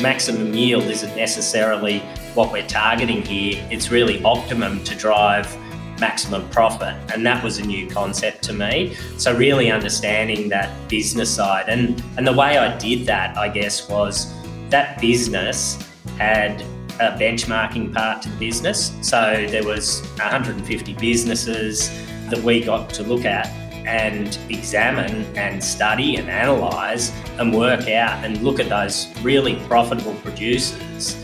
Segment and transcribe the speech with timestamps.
[0.00, 2.00] maximum yield isn't necessarily
[2.34, 3.66] what we're targeting here.
[3.70, 5.56] It's really optimum to drive
[6.00, 6.96] maximum profit.
[7.12, 8.96] And that was a new concept to me.
[9.18, 11.68] So really understanding that business side.
[11.68, 14.32] And and the way I did that, I guess, was
[14.70, 15.78] that business
[16.18, 16.62] had
[17.00, 18.92] a benchmarking part to the business.
[19.02, 21.90] So there was 150 businesses
[22.28, 23.46] that we got to look at
[23.86, 30.14] and examine and study and analyze and work out and look at those really profitable
[30.16, 31.16] producers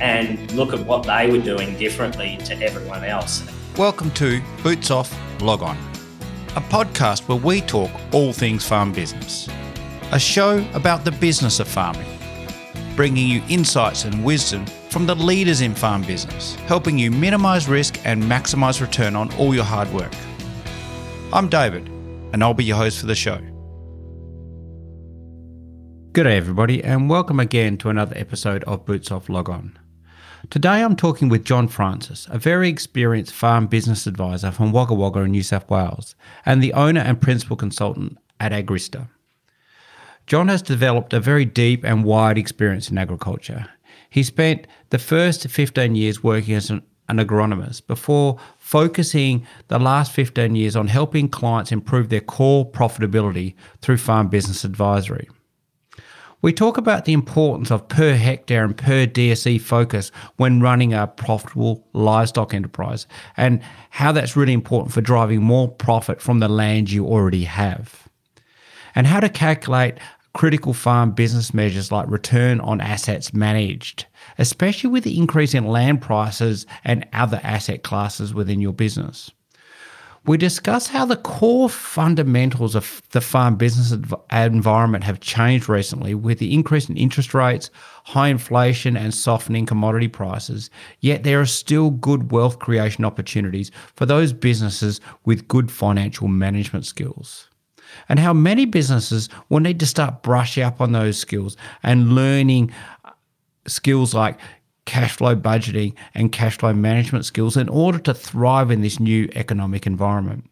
[0.00, 3.44] and look at what they were doing differently to everyone else.
[3.76, 5.76] Welcome to Boots Off Log On,
[6.56, 9.48] a podcast where we talk all things farm business,
[10.10, 12.18] a show about the business of farming,
[12.96, 17.98] bringing you insights and wisdom from the leaders in farm business, helping you minimize risk
[18.04, 20.12] and maximize return on all your hard work.
[21.32, 21.91] I'm David
[22.32, 23.38] and I'll be your host for the show.
[26.12, 29.78] Good day, everybody, and welcome again to another episode of Boots Off Log On.
[30.50, 35.20] Today I'm talking with John Francis, a very experienced farm business advisor from Wagga Wagga
[35.20, 39.08] in New South Wales, and the owner and principal consultant at Agrista.
[40.26, 43.66] John has developed a very deep and wide experience in agriculture.
[44.10, 48.38] He spent the first 15 years working as an, an agronomist before
[48.72, 54.64] focusing the last 15 years on helping clients improve their core profitability through farm business
[54.64, 55.28] advisory.
[56.40, 61.06] We talk about the importance of per hectare and per DSE focus when running a
[61.06, 63.06] profitable livestock enterprise
[63.36, 68.08] and how that's really important for driving more profit from the land you already have.
[68.94, 69.98] And how to calculate
[70.34, 74.06] critical farm business measures like return on assets managed,
[74.38, 79.30] especially with the increase in land prices and other asset classes within your business.
[80.24, 83.92] We discuss how the core fundamentals of the farm business
[84.30, 87.70] environment have changed recently with the increase in interest rates,
[88.04, 90.70] high inflation, and softening commodity prices.
[91.00, 96.86] Yet there are still good wealth creation opportunities for those businesses with good financial management
[96.86, 97.48] skills
[98.08, 102.72] and how many businesses will need to start brushing up on those skills and learning
[103.04, 103.10] uh,
[103.66, 104.38] skills like
[104.84, 109.28] cash flow budgeting and cash flow management skills in order to thrive in this new
[109.34, 110.48] economic environment.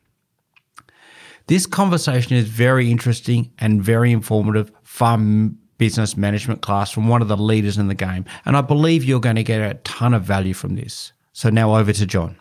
[1.47, 7.29] This conversation is very interesting and very informative farm business management class from one of
[7.29, 10.23] the leaders in the game, and I believe you're going to get a ton of
[10.23, 11.13] value from this.
[11.33, 12.37] So now over to John.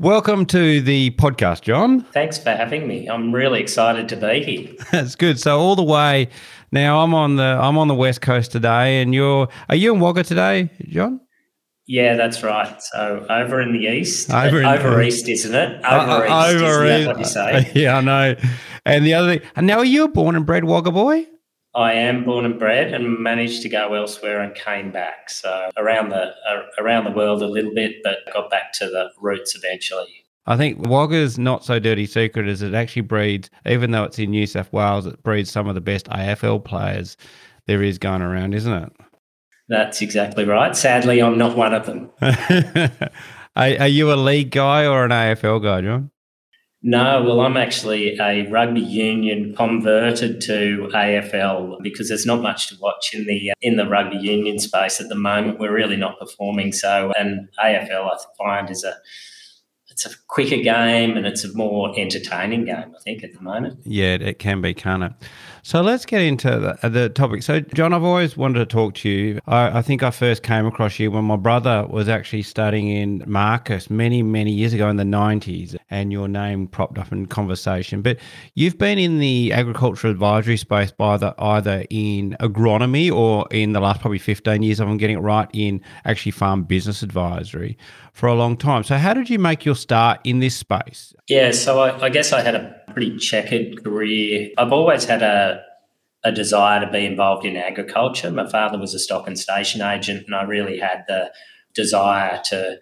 [0.00, 2.00] Welcome to the podcast, John.
[2.00, 3.06] Thanks for having me.
[3.06, 4.74] I'm really excited to be here.
[4.90, 5.38] That's good.
[5.38, 6.30] So all the way
[6.72, 10.00] now, I'm on the I'm on the west coast today, and you're are you in
[10.00, 11.20] Wagga today, John?
[11.86, 12.82] Yeah, that's right.
[12.82, 15.76] So over in the east, over, in, over east, isn't it?
[15.84, 17.06] Over uh, uh east, over isn't east.
[17.06, 17.72] what you say?
[17.80, 18.36] Yeah, I know.
[18.86, 21.26] And the other thing, and now are you a born and bred Wagga boy?
[21.74, 25.30] I am born and bred, and managed to go elsewhere and came back.
[25.30, 29.10] So around the uh, around the world a little bit, but got back to the
[29.20, 30.24] roots eventually.
[30.46, 34.30] I think Wagga's not so dirty secret as it actually breeds, even though it's in
[34.30, 37.16] New South Wales, it breeds some of the best AFL players
[37.66, 38.92] there is going around, isn't it?
[39.68, 40.76] That's exactly right.
[40.76, 42.10] Sadly, I'm not one of them.
[42.20, 46.10] are, are you a league guy or an AFL guy, John?
[46.86, 52.76] No, well, I'm actually a rugby union converted to AFL because there's not much to
[52.78, 55.58] watch in the uh, in the rugby union space at the moment.
[55.58, 58.98] We're really not performing so, and AFL I find is a
[59.94, 62.92] it's a quicker game and it's a more entertaining game.
[62.96, 63.78] I think at the moment.
[63.84, 65.12] Yeah, it can be, can't it?
[65.62, 67.44] So let's get into the, uh, the, topic.
[67.44, 69.40] So, John, I've always wanted to talk to you.
[69.46, 73.20] I, I, think I first came across you when my brother was actually studying in
[73.20, 78.02] Muresk many, many years ago in the 90s, and your name propped up in conversation.
[78.02, 78.18] But
[78.54, 83.80] you've been in the agricultural advisory space by the, either in agronomy or in the
[83.80, 87.78] last probably 15 years, if I'm getting it right, in actually farm business advisory
[88.14, 88.84] for a long time.
[88.84, 91.12] So, how did you make your start in this space?
[91.28, 94.50] Yeah, so I, I guess I had a pretty checkered career.
[94.56, 95.62] I've always had a
[96.26, 98.30] a desire to be involved in agriculture.
[98.30, 101.30] My father was a stock and station agent, and I really had the
[101.74, 102.78] desire to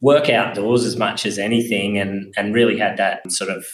[0.00, 3.66] work outdoors as much as anything, and and really had that sort of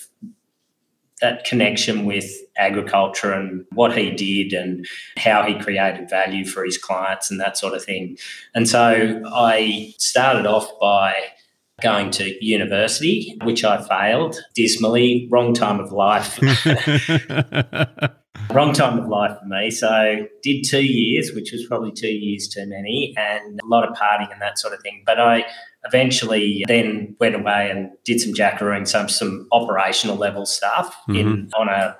[1.20, 4.86] that connection with agriculture and what he did and
[5.16, 8.18] how he created value for his clients and that sort of thing.
[8.54, 11.14] And so I started off by
[11.82, 15.28] going to university, which I failed dismally.
[15.30, 16.38] Wrong time of life.
[18.50, 19.70] Wrong time of life for me.
[19.70, 23.96] So did two years, which was probably two years too many, and a lot of
[23.96, 25.02] partying and that sort of thing.
[25.04, 25.44] But I
[25.86, 31.16] eventually then went away and did some jackarooing, some some operational level stuff mm-hmm.
[31.16, 31.96] in on a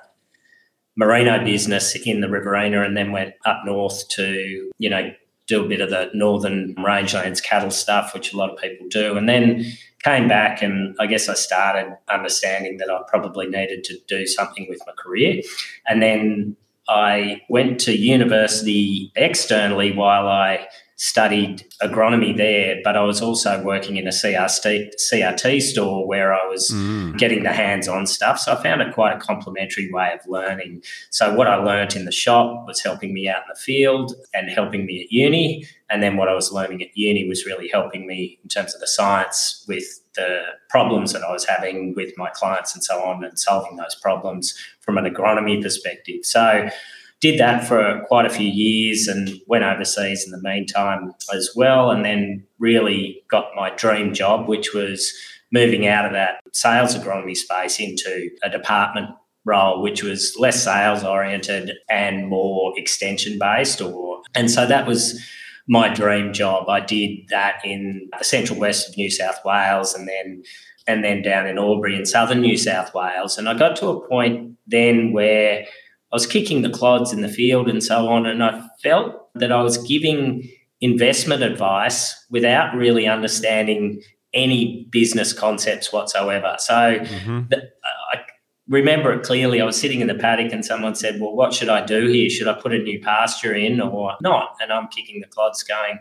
[0.95, 5.11] merino business in the Riverina and then went up north to, you know,
[5.45, 9.15] do a bit of the northern rangelands cattle stuff, which a lot of people do.
[9.15, 9.63] And then
[10.03, 14.67] came back and I guess I started understanding that I probably needed to do something
[14.69, 15.41] with my career.
[15.85, 16.57] And then
[16.89, 20.67] I went to university externally while I
[20.97, 26.43] studied agronomy there, but I was also working in a CRT, CRT store where I
[26.47, 27.15] was mm.
[27.19, 28.39] getting the hands on stuff.
[28.39, 30.81] So I found it quite a complementary way of learning.
[31.11, 34.49] So what I learnt in the shop was helping me out in the field and
[34.49, 35.67] helping me at uni.
[35.87, 38.81] And then what I was learning at uni was really helping me in terms of
[38.81, 43.23] the science with the problems that I was having with my clients and so on
[43.23, 46.25] and solving those problems from an agronomy perspective.
[46.25, 46.69] So
[47.19, 51.89] did that for quite a few years and went overseas in the meantime as well.
[51.89, 55.11] And then really got my dream job, which was
[55.51, 59.09] moving out of that sales agronomy space into a department
[59.45, 63.81] role, which was less sales oriented and more extension based.
[63.81, 65.19] Or and so that was
[65.67, 66.69] my dream job.
[66.69, 70.43] I did that in the central west of New South Wales and then
[70.87, 73.37] and then down in Albury in southern New South Wales.
[73.37, 75.65] And I got to a point then where
[76.11, 78.25] I was kicking the clods in the field and so on.
[78.25, 80.49] And I felt that I was giving
[80.79, 84.01] investment advice without really understanding
[84.33, 86.55] any business concepts whatsoever.
[86.59, 87.47] So mm-hmm.
[87.49, 87.69] the,
[88.13, 88.19] I
[88.67, 89.59] remember it clearly.
[89.59, 92.29] I was sitting in the paddock and someone said, Well, what should I do here?
[92.29, 94.55] Should I put a new pasture in or not?
[94.61, 95.99] And I'm kicking the clods going,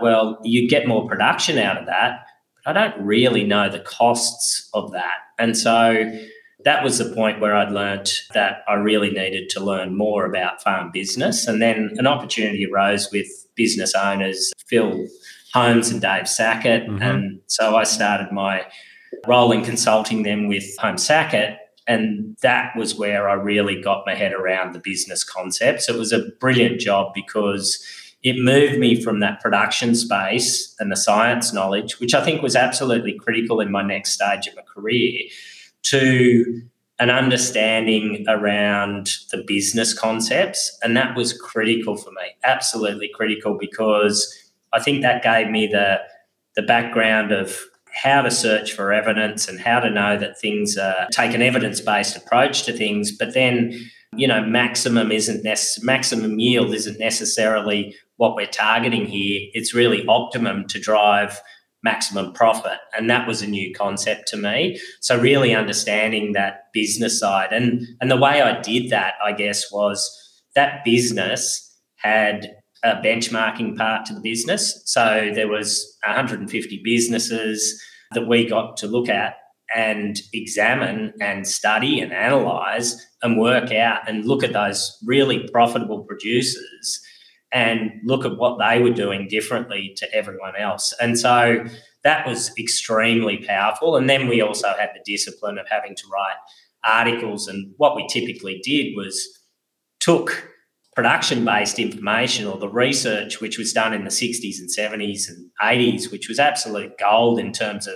[0.00, 2.24] Well, you get more production out of that.
[2.64, 5.18] But I don't really know the costs of that.
[5.38, 6.20] And so
[6.64, 10.62] that was the point where I'd learnt that I really needed to learn more about
[10.62, 11.46] farm business.
[11.46, 15.06] And then an opportunity arose with business owners, Phil
[15.54, 16.86] Holmes and Dave Sackett.
[16.86, 17.02] Mm-hmm.
[17.02, 18.66] And so I started my
[19.26, 21.58] role in consulting them with Holmes Sackett.
[21.86, 25.88] And that was where I really got my head around the business concepts.
[25.88, 27.84] It was a brilliant job because
[28.22, 32.54] it moved me from that production space and the science knowledge, which I think was
[32.54, 35.22] absolutely critical in my next stage of my career,
[35.84, 36.62] to
[36.98, 40.78] an understanding around the business concepts.
[40.82, 46.00] And that was critical for me, absolutely critical, because I think that gave me the,
[46.56, 47.58] the background of
[47.92, 51.80] how to search for evidence and how to know that things are, take an evidence
[51.80, 53.10] based approach to things.
[53.10, 53.72] But then,
[54.14, 55.44] you know, maximum isn't
[55.82, 59.48] maximum yield isn't necessarily what we're targeting here.
[59.54, 61.40] It's really optimum to drive
[61.82, 62.78] maximum profit.
[62.96, 64.78] And that was a new concept to me.
[65.00, 67.52] So really understanding that business side.
[67.52, 70.00] And and the way I did that, I guess, was
[70.54, 71.66] that business
[71.96, 72.50] had
[72.82, 74.82] a benchmarking part to the business.
[74.86, 77.82] So there was 150 businesses
[78.12, 79.36] that we got to look at
[79.74, 86.02] and examine and study and analyze and work out and look at those really profitable
[86.04, 87.00] producers
[87.52, 90.94] and look at what they were doing differently to everyone else.
[91.00, 91.64] And so
[92.04, 93.96] that was extremely powerful.
[93.96, 96.36] And then we also had the discipline of having to write
[96.84, 97.48] articles.
[97.48, 99.26] And what we typically did was
[99.98, 100.50] took
[100.94, 105.50] production based information or the research which was done in the 60s and 70s and
[105.62, 107.94] 80s, which was absolute gold in terms of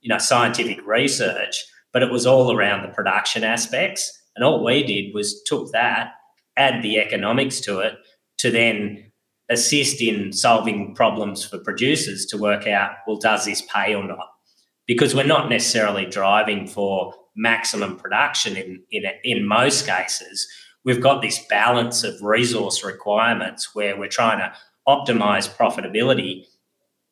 [0.00, 4.10] you know scientific research, but it was all around the production aspects.
[4.34, 6.12] And all we did was took that,
[6.56, 7.94] add the economics to it,
[8.42, 9.12] to then
[9.48, 14.28] assist in solving problems for producers to work out, well, does this pay or not?
[14.86, 20.48] Because we're not necessarily driving for maximum production in, in, in most cases.
[20.84, 24.52] We've got this balance of resource requirements where we're trying to
[24.88, 26.44] optimize profitability.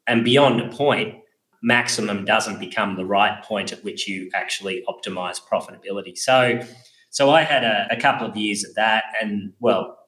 [0.09, 1.15] And beyond a point,
[1.63, 6.19] maximum doesn't become the right point at which you actually optimize profitability.
[6.19, 6.61] So,
[7.11, 10.00] so I had a, a couple of years of that, and well,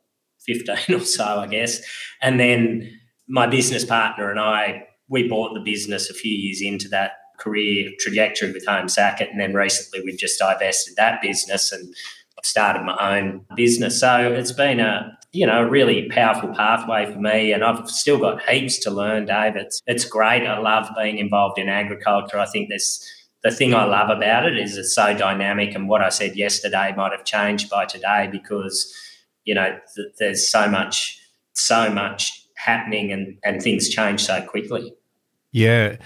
[0.47, 1.81] 15 or so, I guess.
[2.21, 2.91] And then
[3.29, 7.91] my business partner and I, we bought the business a few years into that career
[7.99, 9.31] trajectory with Holmes Sackett.
[9.31, 11.95] And then recently we've just divested that business and
[12.39, 13.99] I've started my own business.
[13.99, 17.53] So it's been a, you know, really powerful pathway for me.
[17.53, 19.57] And I've still got heaps to learn, Dave.
[19.57, 20.47] It's, it's great.
[20.47, 22.39] I love being involved in agriculture.
[22.39, 23.05] I think there's,
[23.43, 25.75] the thing I love about it is it's so dynamic.
[25.75, 28.95] And what I said yesterday might have changed by today because
[29.45, 31.19] you know, th- there's so much,
[31.53, 34.95] so much happening and, and things change so quickly.
[35.53, 35.97] Yeah,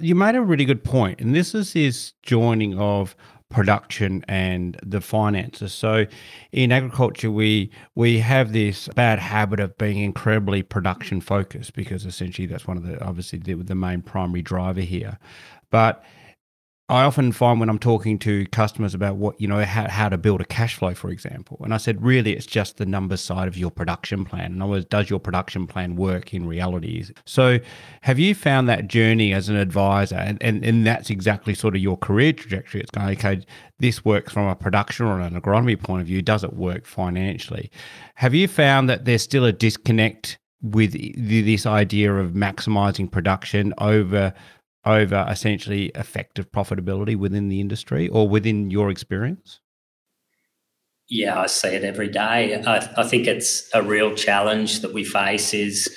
[0.00, 3.14] you made a really good point, and this is this joining of
[3.48, 5.72] production and the finances.
[5.72, 6.06] So
[6.52, 12.46] in agriculture we we have this bad habit of being incredibly production focused because essentially
[12.46, 15.18] that's one of the obviously the, the main primary driver here.
[15.70, 16.04] But
[16.90, 20.16] I often find when I'm talking to customers about what, you know, how, how to
[20.16, 23.46] build a cash flow, for example, and I said, really, it's just the numbers side
[23.46, 24.52] of your production plan.
[24.52, 27.04] In other words, does your production plan work in reality?
[27.26, 27.58] So,
[28.00, 31.82] have you found that journey as an advisor, and, and, and that's exactly sort of
[31.82, 32.80] your career trajectory?
[32.80, 33.44] It's going, okay,
[33.78, 36.22] this works from a production or an agronomy point of view.
[36.22, 37.70] Does it work financially?
[38.14, 44.34] Have you found that there's still a disconnect with this idea of maximizing production over
[44.88, 49.60] over essentially effective profitability within the industry or within your experience?
[51.08, 52.62] Yeah, I see it every day.
[52.66, 55.88] I, I think it's a real challenge that we face is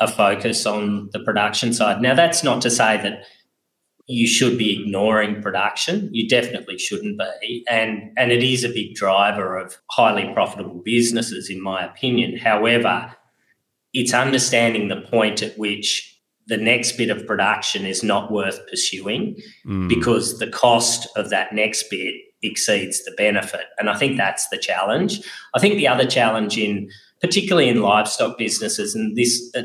[0.00, 2.00] a focus on the production side.
[2.00, 3.24] Now, that's not to say that
[4.06, 6.08] you should be ignoring production.
[6.12, 7.64] You definitely shouldn't be.
[7.68, 12.36] And, and it is a big driver of highly profitable businesses, in my opinion.
[12.36, 13.14] However,
[13.92, 16.17] it's understanding the point at which
[16.48, 19.36] the next bit of production is not worth pursuing
[19.66, 19.88] mm.
[19.88, 23.66] because the cost of that next bit exceeds the benefit.
[23.78, 25.20] And I think that's the challenge.
[25.54, 26.90] I think the other challenge in
[27.20, 29.62] particularly in livestock businesses and this uh,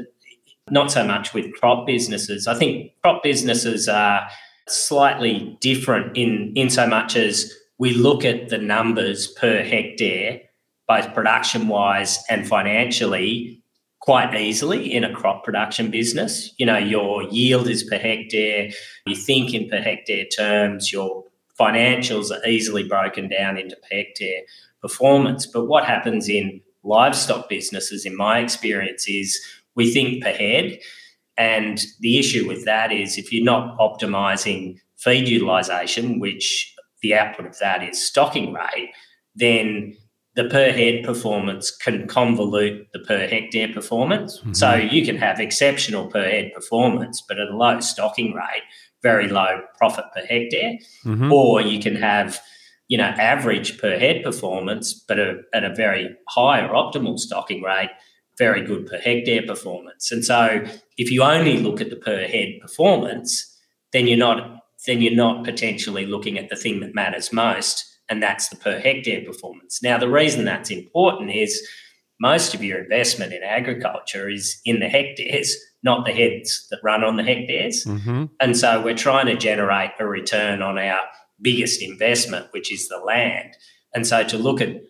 [0.70, 2.48] not so much with crop businesses.
[2.48, 4.28] I think crop businesses are
[4.68, 10.40] slightly different in in so much as we look at the numbers per hectare
[10.88, 13.63] both production wise and financially
[14.04, 16.54] quite easily in a crop production business.
[16.58, 18.70] You know, your yield is per hectare,
[19.06, 21.24] you think in per hectare terms, your
[21.58, 24.42] financials are easily broken down into per hectare
[24.82, 25.46] performance.
[25.46, 29.40] But what happens in livestock businesses, in my experience, is
[29.76, 30.80] we think per head.
[31.38, 37.46] And the issue with that is if you're not optimizing feed utilization, which the output
[37.46, 38.90] of that is stocking rate,
[39.34, 39.96] then
[40.36, 44.40] the per head performance can convolute the per hectare performance.
[44.40, 44.54] Mm-hmm.
[44.54, 48.64] So you can have exceptional per head performance, but at a low stocking rate,
[49.04, 50.80] very low profit per hectare.
[51.06, 51.32] Mm-hmm.
[51.32, 52.42] Or you can have,
[52.88, 57.62] you know, average per head performance, but a, at a very high or optimal stocking
[57.62, 57.92] rate,
[58.40, 60.12] very good per hectare performance.
[60.12, 60.64] And so
[60.98, 63.56] if you only look at the per head performance,
[63.92, 68.22] then you're not then you're not potentially looking at the thing that matters most and
[68.22, 69.82] that's the per hectare performance.
[69.82, 71.68] Now, the reason that's important is
[72.20, 77.04] most of your investment in agriculture is in the hectares, not the heads that run
[77.04, 77.84] on the hectares.
[77.86, 78.26] Mm-hmm.
[78.40, 81.02] And so we're trying to generate a return on our
[81.42, 83.56] biggest investment, which is the land.
[83.94, 84.82] And so to look at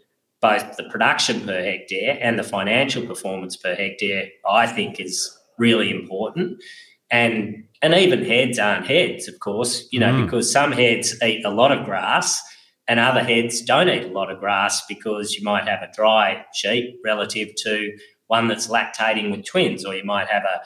[0.41, 5.89] both the production per hectare and the financial performance per hectare, I think is really
[5.89, 6.61] important.
[7.09, 10.23] And and even heads aren't heads, of course, you know, mm.
[10.23, 12.41] because some heads eat a lot of grass
[12.87, 16.45] and other heads don't eat a lot of grass because you might have a dry
[16.53, 17.91] sheep relative to
[18.27, 20.61] one that's lactating with twins, or you might have a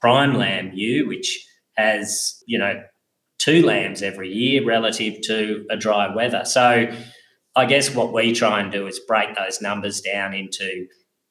[0.00, 1.44] prime lamb ewe which
[1.76, 2.82] has you know
[3.38, 6.44] two lambs every year relative to a dry wether.
[6.44, 6.90] So
[7.56, 10.86] I guess what we try and do is break those numbers down into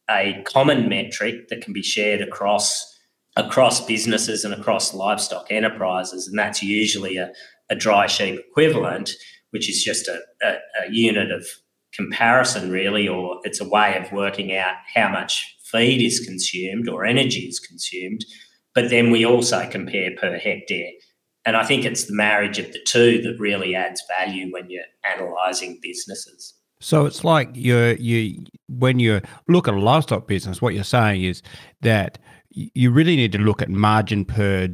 [0.09, 2.93] a common metric that can be shared across
[3.35, 7.31] across businesses and across livestock enterprises, and that's usually a,
[7.69, 9.11] a dry sheep equivalent
[9.57, 10.51] which is just a, a,
[10.85, 11.47] a unit of
[11.91, 17.05] comparison, really, or it's a way of working out how much feed is consumed or
[17.05, 18.23] energy is consumed.
[18.75, 20.91] But then we also compare per hectare.
[21.43, 24.83] And I think it's the marriage of the two that really adds value when you're
[25.03, 26.53] analysing businesses.
[26.79, 31.23] So it's like you you when you look at a livestock business, what you're saying
[31.23, 31.41] is
[31.81, 32.19] that
[32.51, 34.69] you really need to look at margin per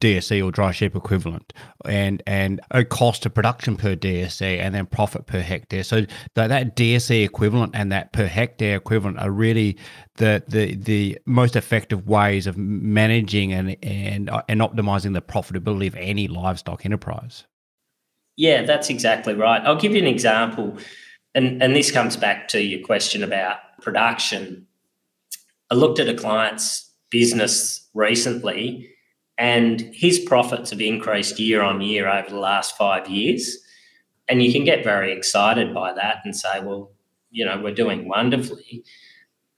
[0.00, 1.54] DSE or dry sheep equivalent
[1.86, 5.82] and and a cost of production per DSE and then profit per hectare.
[5.84, 6.02] So
[6.34, 9.78] that, that DSE equivalent and that per hectare equivalent are really
[10.16, 15.86] the the the most effective ways of managing and and uh, and optimizing the profitability
[15.86, 17.44] of any livestock enterprise.
[18.36, 19.62] Yeah, that's exactly right.
[19.62, 20.76] I'll give you an example
[21.34, 24.66] and and this comes back to your question about production.
[25.70, 28.90] I looked at a client's business recently
[29.38, 33.58] and his profits have increased year on year over the last five years.
[34.28, 36.90] And you can get very excited by that and say, well,
[37.30, 38.82] you know, we're doing wonderfully.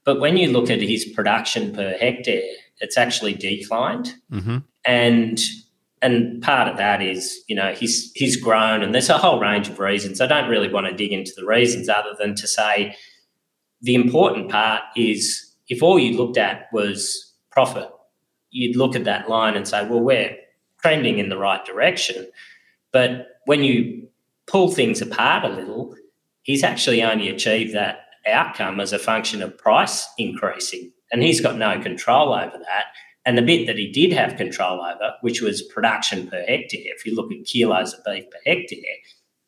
[0.03, 2.41] But when you look at his production per hectare,
[2.79, 4.13] it's actually declined.
[4.31, 4.57] Mm-hmm.
[4.85, 5.39] And
[6.01, 9.69] and part of that is, you know, he's he's grown and there's a whole range
[9.69, 10.21] of reasons.
[10.21, 12.95] I don't really want to dig into the reasons other than to say
[13.81, 17.89] the important part is if all you looked at was profit
[18.51, 20.35] you'd look at that line and say, well, we're
[20.81, 22.29] trending in the right direction.
[22.91, 24.07] But when you
[24.47, 25.95] pull things apart a little,
[26.43, 30.91] he's actually only achieved that outcome as a function of price increasing.
[31.11, 32.85] And he's got no control over that.
[33.25, 37.05] And the bit that he did have control over, which was production per hectare, if
[37.05, 38.79] you look at kilos of beef per hectare,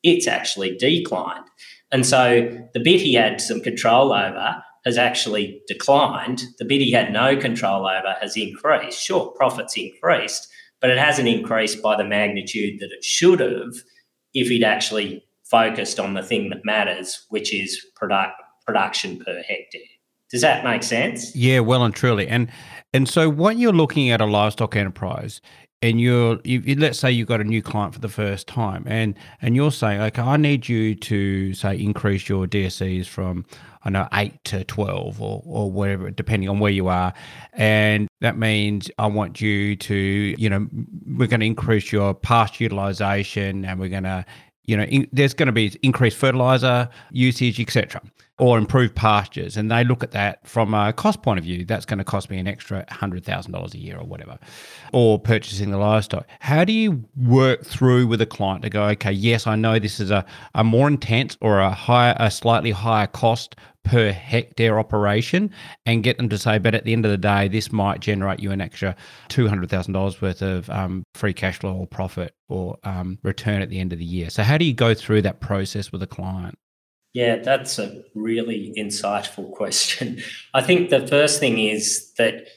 [0.04, 1.46] it's actually declined.
[1.92, 6.44] And so the bit he had some control over has actually declined.
[6.58, 9.02] The bit he had no control over has increased.
[9.02, 10.48] Sure, profits increased,
[10.80, 13.76] but it hasn't increased by the magnitude that it should have
[14.34, 19.82] if he'd actually focused on the thing that matters, which is product, production per hectare.
[20.32, 21.36] Does that make sense?
[21.36, 22.26] Yeah, well and truly.
[22.28, 22.50] And
[22.94, 25.42] and so what you're looking at a livestock enterprise
[25.82, 29.16] and you're you, let's say you've got a new client for the first time and
[29.42, 33.46] and you're saying okay i need you to say increase your DSEs from
[33.84, 37.14] i know 8 to 12 or or whatever depending on where you are.
[37.54, 40.68] And that means i want you to you know
[41.18, 44.26] we're going to increase your past utilization and we're going to
[44.66, 48.02] you know in, there's going to be increased fertilizer usage etc
[48.42, 49.56] or improved pastures.
[49.56, 51.64] And they look at that from a cost point of view.
[51.64, 54.40] That's going to cost me an extra $100,000 a year or whatever,
[54.92, 56.26] or purchasing the livestock.
[56.40, 60.00] How do you work through with a client to go, okay, yes, I know this
[60.00, 60.26] is a,
[60.56, 65.52] a more intense or a higher, a slightly higher cost per hectare operation
[65.86, 68.40] and get them to say, but at the end of the day, this might generate
[68.40, 68.96] you an extra
[69.30, 73.92] $200,000 worth of um, free cash flow or profit or um, return at the end
[73.94, 74.30] of the year.
[74.30, 76.58] So, how do you go through that process with a client?
[77.14, 80.22] Yeah, that's a really insightful question.
[80.54, 82.48] I think the first thing is that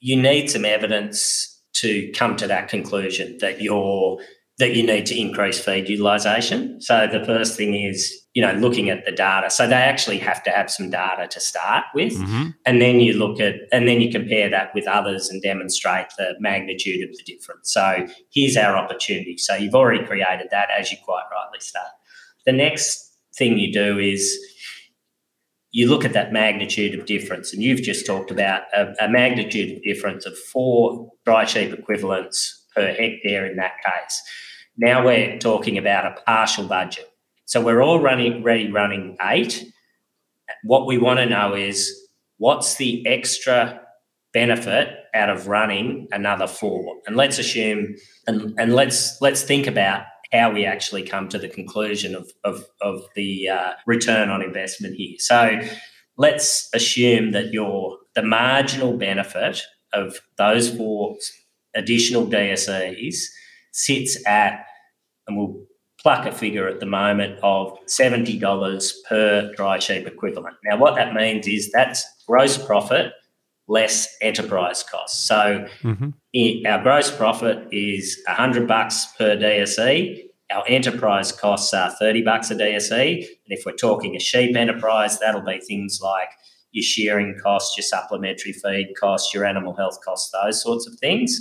[0.00, 4.18] you need some evidence to come to that conclusion that you're
[4.58, 6.80] that you need to increase feed utilization.
[6.80, 9.50] So the first thing is, you know, looking at the data.
[9.50, 12.14] So they actually have to have some data to start with.
[12.14, 12.50] Mm-hmm.
[12.64, 16.34] And then you look at and then you compare that with others and demonstrate the
[16.38, 17.72] magnitude of the difference.
[17.72, 19.38] So here's our opportunity.
[19.38, 21.88] So you've already created that as you quite rightly start.
[22.46, 24.38] The next thing you do is
[25.72, 29.76] you look at that magnitude of difference, and you've just talked about a, a magnitude
[29.76, 34.22] of difference of four dry sheep equivalents per hectare in that case.
[34.76, 37.08] Now we're talking about a partial budget.
[37.46, 39.64] So we're all running ready running eight.
[40.62, 41.92] What we want to know is
[42.38, 43.80] what's the extra
[44.32, 46.96] benefit out of running another four?
[47.06, 47.94] And let's assume
[48.26, 52.64] and, and let's let's think about how we actually come to the conclusion of, of,
[52.80, 55.14] of the uh, return on investment here.
[55.18, 55.60] So
[56.16, 61.16] let's assume that your the marginal benefit of those four
[61.74, 63.16] additional DSEs
[63.72, 64.66] sits at,
[65.26, 65.64] and we'll
[66.00, 70.56] pluck a figure at the moment of $70 per dry sheep equivalent.
[70.64, 73.12] Now, what that means is that's gross profit
[73.66, 75.26] less enterprise costs.
[75.26, 76.10] So mm-hmm.
[76.32, 80.22] in, our gross profit is 100 bucks per DSE.
[80.52, 83.16] Our enterprise costs are 30 bucks a DSE.
[83.16, 86.28] And if we're talking a sheep enterprise, that'll be things like
[86.72, 91.40] your shearing costs, your supplementary feed costs, your animal health costs, those sorts of things.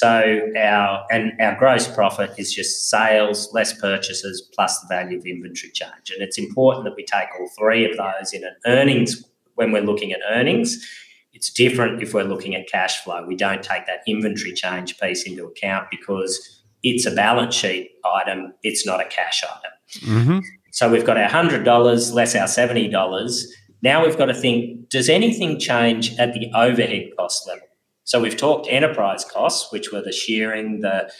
[0.00, 5.26] So our and our gross profit is just sales less purchases plus the value of
[5.26, 6.10] inventory change.
[6.10, 9.22] And it's important that we take all three of those in an earnings
[9.56, 10.84] when we're looking at earnings
[11.32, 13.24] it's different if we're looking at cash flow.
[13.26, 18.52] We don't take that inventory change piece into account because it's a balance sheet item,
[18.62, 19.72] it's not a cash item.
[20.00, 20.38] Mm-hmm.
[20.72, 23.44] So we've got our $100 less our $70.
[23.82, 27.66] Now we've got to think does anything change at the overhead cost level?
[28.10, 31.12] So we've talked enterprise costs, which were the shearing, the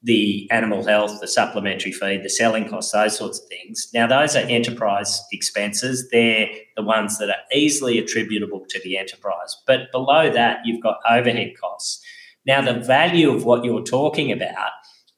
[0.00, 3.88] the animal health, the supplementary feed, the selling costs, those sorts of things.
[3.92, 6.08] Now, those are enterprise expenses.
[6.12, 9.56] They're the ones that are easily attributable to the enterprise.
[9.66, 12.00] But below that, you've got overhead costs.
[12.46, 14.70] Now, the value of what you're talking about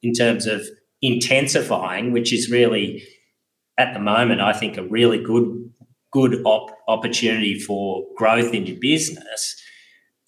[0.02, 0.62] in terms of
[1.02, 3.02] intensifying, which is really
[3.76, 5.70] at the moment, I think, a really good
[6.10, 9.62] good op- opportunity for growth in your business.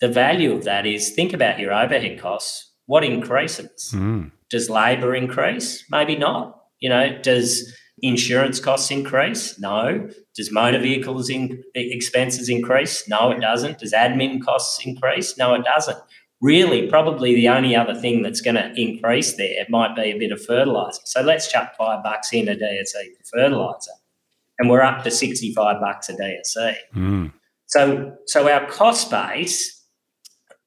[0.00, 2.70] The value of that is think about your overhead costs.
[2.86, 3.92] What increases?
[3.94, 5.84] Mm does labour increase?
[5.90, 6.60] Maybe not.
[6.80, 9.58] You know, does insurance costs increase?
[9.58, 10.08] No.
[10.34, 13.08] Does motor vehicles in, expenses increase?
[13.08, 13.78] No, it doesn't.
[13.78, 15.38] Does admin costs increase?
[15.38, 15.98] No, it doesn't.
[16.42, 20.32] Really, probably the only other thing that's going to increase there might be a bit
[20.32, 21.00] of fertilizer.
[21.04, 23.90] So let's chuck five bucks in a DSE for fertilizer,
[24.58, 26.76] and we're up to sixty-five bucks a DSE.
[26.96, 27.32] Mm.
[27.66, 29.79] So, so our cost base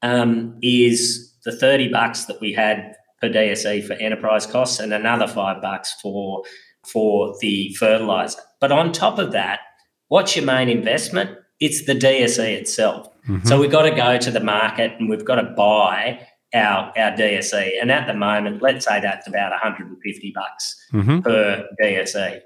[0.03, 5.27] um, is the thirty bucks that we had per DSE for enterprise costs and another
[5.27, 6.43] five bucks for
[6.85, 8.39] for the fertilizer.
[8.59, 9.61] But on top of that,
[10.09, 11.31] what's your main investment?
[11.59, 13.07] It's the DSE itself.
[13.27, 13.47] Mm-hmm.
[13.47, 16.19] So we've got to go to the market and we've got to buy
[16.53, 17.71] our our DSE.
[17.81, 21.19] And at the moment, let's say that's about 150 bucks mm-hmm.
[21.19, 22.41] per DSE.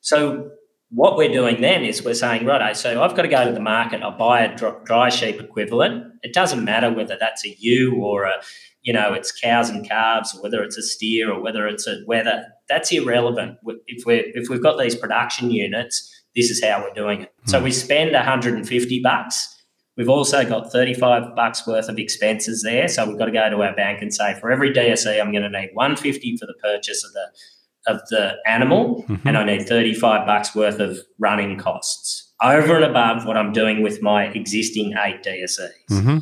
[0.00, 0.50] So
[0.90, 3.60] what we're doing then is we're saying, right, so I've got to go to the
[3.60, 6.12] market, I'll buy a dry sheep equivalent.
[6.22, 8.34] It doesn't matter whether that's a ewe or a,
[8.82, 11.98] you know, it's cows and calves, or whether it's a steer or whether it's a
[12.06, 13.58] wether that's irrelevant.
[13.86, 17.32] If we're if we've got these production units, this is how we're doing it.
[17.46, 17.64] So hmm.
[17.64, 19.54] we spend 150 bucks.
[19.96, 22.86] We've also got 35 bucks worth of expenses there.
[22.86, 25.42] So we've got to go to our bank and say, for every DSE, I'm going
[25.42, 27.26] to need 150 for the purchase of the
[27.86, 29.26] of the animal, mm-hmm.
[29.26, 33.82] and I need 35 bucks worth of running costs over and above what I'm doing
[33.82, 35.70] with my existing eight DSEs.
[35.90, 36.18] Mm-hmm.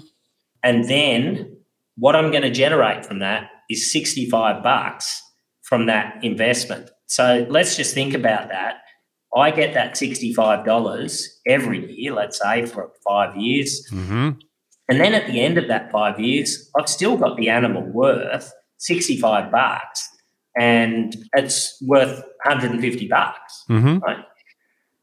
[0.62, 1.59] And then
[1.97, 5.23] what I'm going to generate from that is 65 bucks
[5.62, 6.90] from that investment.
[7.07, 8.77] So let's just think about that.
[9.35, 13.87] I get that $65 every year, let's say for five years.
[13.92, 14.31] Mm-hmm.
[14.88, 18.53] And then at the end of that five years, I've still got the animal worth
[18.79, 20.09] 65 bucks
[20.57, 23.64] and it's worth 150 bucks.
[23.69, 23.99] Mm-hmm.
[23.99, 24.25] Right?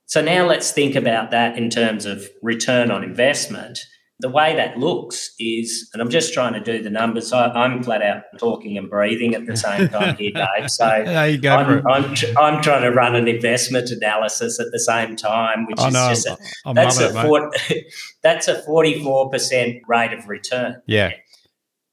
[0.06, 3.80] So now let's think about that in terms of return on investment.
[4.20, 7.34] The way that looks is, and I'm just trying to do the numbers.
[7.34, 10.70] I, am flat out talking and breathing at the same time here, Dave.
[10.70, 14.80] So there you go I'm, I'm, I'm, trying to run an investment analysis at the
[14.80, 16.38] same time, which oh, is no, just a,
[16.74, 17.86] that's, a it, 40,
[18.22, 20.82] that's a 44% rate of return.
[20.86, 21.12] Yeah.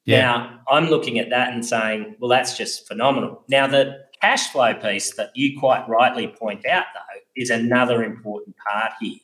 [0.05, 0.21] Yeah.
[0.21, 3.45] Now, I'm looking at that and saying, well, that's just phenomenal.
[3.49, 8.57] Now, the cash flow piece that you quite rightly point out, though, is another important
[8.69, 9.19] part here.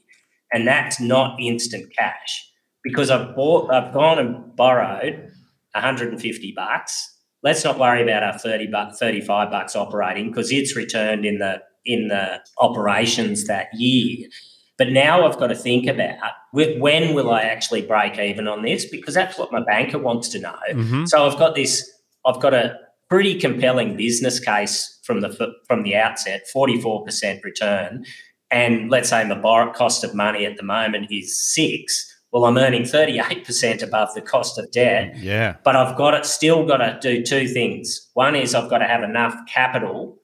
[0.52, 2.50] And that's not instant cash
[2.82, 5.30] because I've bought, I've gone and borrowed
[5.72, 7.14] 150 bucks.
[7.42, 11.62] Let's not worry about our 30 buck, 35 bucks operating because it's returned in the
[11.84, 14.28] in the operations that year.
[14.78, 16.18] But now I've got to think about
[16.52, 20.38] when will I actually break even on this because that's what my banker wants to
[20.38, 20.58] know.
[20.70, 21.06] Mm-hmm.
[21.06, 21.90] So I've got this.
[22.24, 27.42] I've got a pretty compelling business case from the from the outset, forty four percent
[27.42, 28.04] return,
[28.50, 32.12] and let's say my borrow cost of money at the moment is six.
[32.32, 35.16] Well, I'm earning 38% above the cost of debt.
[35.16, 35.56] Yeah.
[35.64, 38.10] But I've got it still got to do two things.
[38.12, 40.18] One is I've got to have enough capital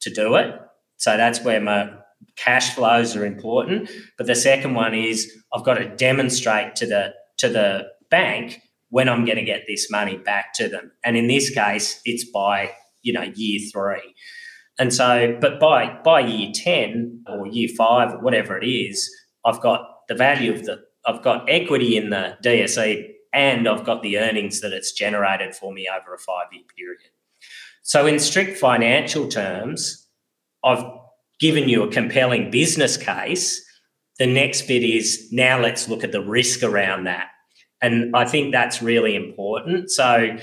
[0.00, 0.54] to do it.
[0.96, 1.90] So that's where my
[2.38, 3.90] cash flows are important.
[4.16, 9.08] But the second one is I've got to demonstrate to the to the bank when
[9.08, 10.92] I'm going to get this money back to them.
[11.04, 12.72] And in this case, it's by
[13.02, 14.14] you know year three.
[14.78, 19.10] And so, but by by year ten or year five or whatever it is,
[19.44, 24.02] I've got the value of the I've got equity in the DSE and I've got
[24.02, 27.00] the earnings that it's generated for me over a five year period.
[27.82, 30.06] So, in strict financial terms,
[30.64, 30.84] I've
[31.40, 33.64] given you a compelling business case,
[34.18, 37.28] the next bit is now let's look at the risk around that.
[37.80, 39.90] And I think that's really important.
[39.90, 40.36] So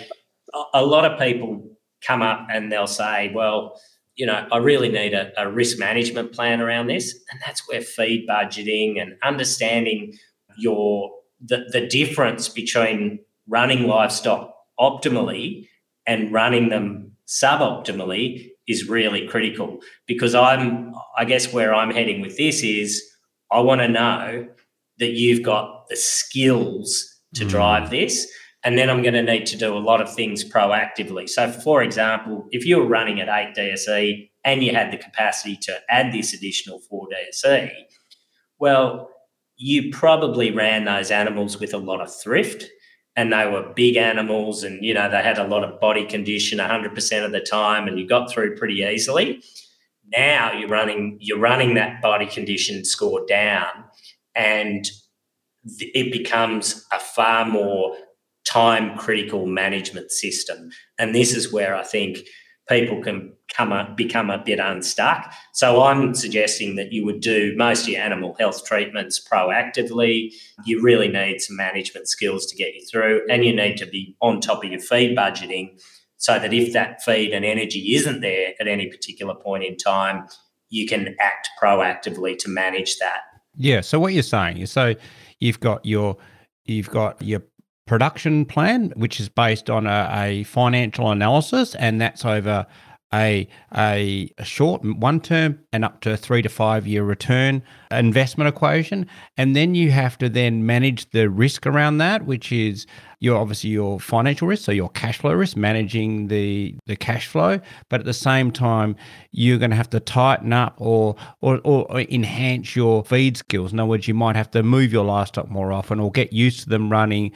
[0.73, 3.79] a lot of people come up and they'll say, well,
[4.15, 7.13] you know, I really need a, a risk management plan around this.
[7.29, 10.13] And that's where feed budgeting and understanding
[10.57, 11.11] your
[11.43, 15.67] the, the difference between running livestock optimally
[16.07, 22.37] and running them suboptimally is really critical because I'm, I guess, where I'm heading with
[22.37, 23.03] this is
[23.51, 24.47] I want to know
[24.99, 27.49] that you've got the skills to mm.
[27.49, 28.27] drive this.
[28.63, 31.29] And then I'm going to need to do a lot of things proactively.
[31.29, 35.55] So, for example, if you were running at 8 DSE and you had the capacity
[35.63, 37.69] to add this additional 4 DSE,
[38.57, 39.11] well,
[39.57, 42.65] you probably ran those animals with a lot of thrift
[43.15, 46.59] and they were big animals and you know they had a lot of body condition
[46.59, 49.41] 100% of the time and you got through pretty easily.
[50.11, 53.69] Now you're running you're running that body condition score down
[54.35, 54.85] and
[55.79, 57.95] it becomes a far more
[58.45, 60.69] time critical management system.
[60.99, 62.19] And this is where i think
[62.67, 65.31] people can come a, become a bit unstuck.
[65.53, 70.33] So I'm suggesting that you would do most of your animal health treatments proactively.
[70.65, 74.15] You really need some management skills to get you through, and you need to be
[74.21, 75.79] on top of your feed budgeting
[76.17, 80.25] so that if that feed and energy isn't there at any particular point in time,
[80.69, 83.21] you can act proactively to manage that.
[83.55, 83.81] Yeah.
[83.81, 84.95] So what you're saying is so
[85.39, 86.17] you've got your
[86.65, 87.41] you've got your
[87.85, 92.65] production plan, which is based on a, a financial analysis, and that's over
[93.13, 99.07] a, a, short one term and up to three to five year return investment equation.
[99.37, 102.85] And then you have to then manage the risk around that, which is
[103.19, 107.59] your obviously your financial risk, so your cash flow risk, managing the the cash flow.
[107.89, 108.95] But at the same time,
[109.31, 113.71] you're going to have to tighten up or, or or enhance your feed skills.
[113.71, 116.61] In other words, you might have to move your livestock more often or get used
[116.61, 117.31] to them running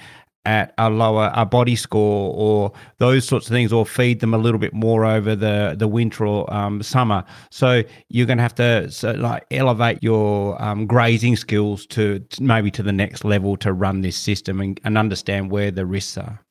[0.50, 4.38] at a lower a body score or those sorts of things or feed them a
[4.38, 7.24] little bit more over the the winter or um, summer.
[7.52, 12.42] So you're going to have to so, like elevate your um, grazing skills to, to,
[12.44, 16.18] maybe to the next level to run this system and, and understand where the risks
[16.18, 16.44] are.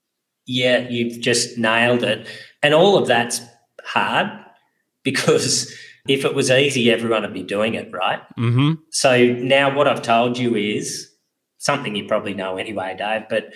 [0.47, 2.29] Yeah you've just nailed it.
[2.63, 3.41] And all of that's
[3.85, 4.31] hard
[5.03, 5.75] because
[6.07, 8.21] if it was easy everyone would be doing it right?
[8.39, 8.75] Mm-hmm.
[8.91, 11.08] so now what i've told you is
[11.59, 13.25] something you probably know anyway, Dave.
[13.29, 13.53] But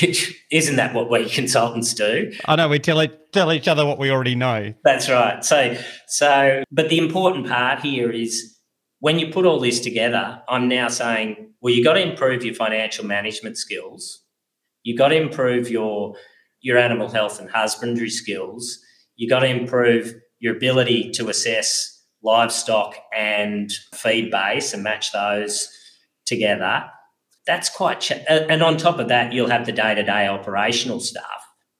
[0.50, 2.32] isn't that what we consultants do?
[2.44, 4.72] I know we tell it, tell each other what we already know.
[4.84, 5.44] That's right.
[5.44, 8.56] So so, but the important part here is
[9.00, 10.40] when you put all this together.
[10.48, 14.22] I'm now saying, well, you got to improve your financial management skills.
[14.82, 16.14] You got to improve your
[16.60, 18.78] your animal health and husbandry skills.
[19.16, 21.92] You got to improve your ability to assess
[22.22, 25.68] livestock and feed base and match those
[26.24, 26.84] together
[27.46, 31.00] that's quite, ch- and on top of that, you'll have the day to day operational
[31.00, 31.24] stuff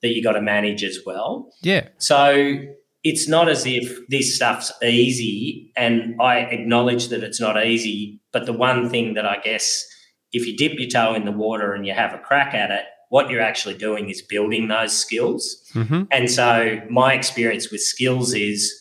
[0.02, 1.50] that you got to manage as well.
[1.62, 1.88] Yeah.
[1.98, 2.56] So
[3.02, 8.20] it's not as if this stuff's easy, and I acknowledge that it's not easy.
[8.32, 9.84] But the one thing that I guess,
[10.32, 12.84] if you dip your toe in the water and you have a crack at it,
[13.08, 15.62] what you're actually doing is building those skills.
[15.74, 16.02] Mm-hmm.
[16.10, 18.72] And so my experience with skills is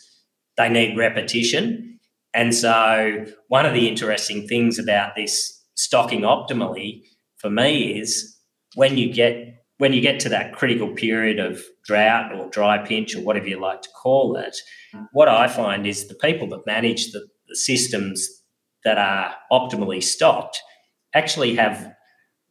[0.58, 2.00] they need repetition.
[2.34, 7.04] And so one of the interesting things about this stocking optimally
[7.38, 8.38] for me is
[8.76, 13.14] when you get when you get to that critical period of drought or dry pinch
[13.14, 14.56] or whatever you like to call it,
[15.12, 18.26] what I find is the people that manage the, the systems
[18.86, 20.62] that are optimally stocked
[21.14, 21.94] actually have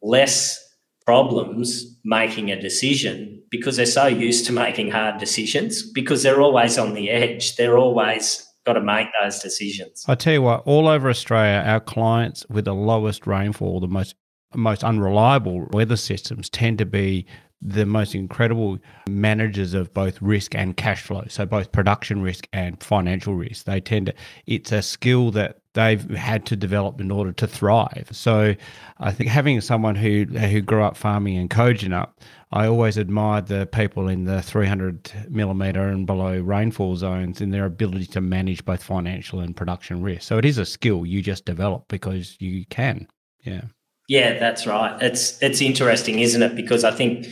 [0.03, 0.61] less
[1.05, 6.77] problems making a decision because they're so used to making hard decisions because they're always
[6.77, 7.55] on the edge.
[7.55, 10.05] They're always got to make those decisions.
[10.07, 14.15] I tell you what, all over Australia, our clients with the lowest rainfall, the most
[14.53, 17.25] most unreliable weather systems tend to be
[17.61, 18.77] the most incredible
[19.09, 21.25] managers of both risk and cash flow.
[21.27, 23.65] So both production risk and financial risk.
[23.65, 24.13] They tend to
[24.45, 28.09] it's a skill that they've had to develop in order to thrive.
[28.11, 28.55] So
[28.99, 32.09] I think having someone who who grew up farming in Kojonup
[32.55, 37.65] I always admired the people in the 300 millimeter and below rainfall zones in their
[37.65, 40.21] ability to manage both financial and production risk.
[40.21, 43.07] So it is a skill you just develop because you can.
[43.43, 43.63] Yeah.
[44.07, 45.01] Yeah, that's right.
[45.01, 46.55] It's it's interesting, isn't it?
[46.55, 47.27] Because I think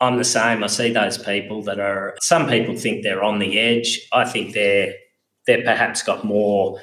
[0.00, 0.64] I'm the same.
[0.64, 4.00] I see those people that are some people think they're on the edge.
[4.12, 4.94] I think they're
[5.46, 6.80] they're perhaps got more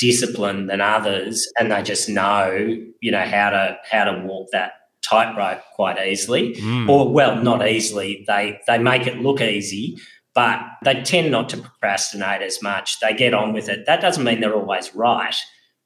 [0.00, 4.72] discipline than others and they just know, you know, how to how to walk that
[5.08, 6.88] tightrope quite easily, mm.
[6.88, 8.24] or well, not easily.
[8.26, 9.98] They they make it look easy,
[10.34, 12.98] but they tend not to procrastinate as much.
[13.00, 13.86] They get on with it.
[13.86, 15.36] That doesn't mean they're always right,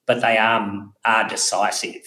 [0.06, 2.02] but they are are decisive,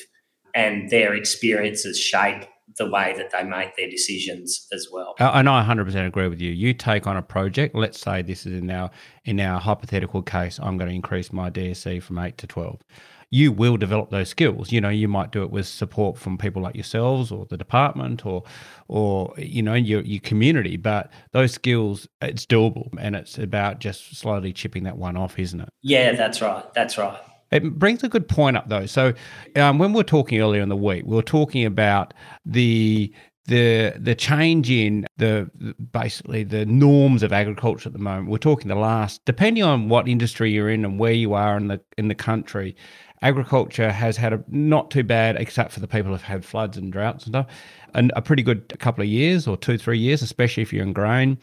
[0.56, 2.46] and their experiences shape
[2.78, 5.16] the way that they make their decisions as well.
[5.20, 6.52] Uh, and I 100% agree with you.
[6.52, 7.76] You take on a project.
[7.76, 8.92] Let's say this is in our
[9.26, 10.60] in our hypothetical case.
[10.62, 12.82] I'm going to increase my DSE from eight to 12
[13.30, 14.72] you will develop those skills.
[14.72, 18.26] You know, you might do it with support from people like yourselves or the department
[18.26, 18.44] or
[18.88, 20.78] or you know your your community.
[20.78, 25.60] But those skills, it's doable, and it's about just slowly chipping that one off, isn't
[25.60, 25.70] it?
[25.82, 26.74] Yeah, that's right.
[26.74, 27.20] That's right.
[27.52, 28.86] It brings a good point up though.
[28.86, 29.14] So
[29.56, 32.14] um, when we were talking earlier in the week, we were talking about
[32.46, 33.14] the
[33.46, 35.50] the the change in the
[35.94, 38.30] basically the norms of agriculture at the moment.
[38.30, 41.68] We're talking the last, depending on what industry you're in and where you are in
[41.68, 42.76] the in the country
[43.22, 46.92] agriculture has had a not too bad, except for the people who've had floods and
[46.92, 47.48] droughts and stuff,
[47.94, 50.94] and a pretty good couple of years or two, three years, especially if you're in
[50.94, 51.38] grain.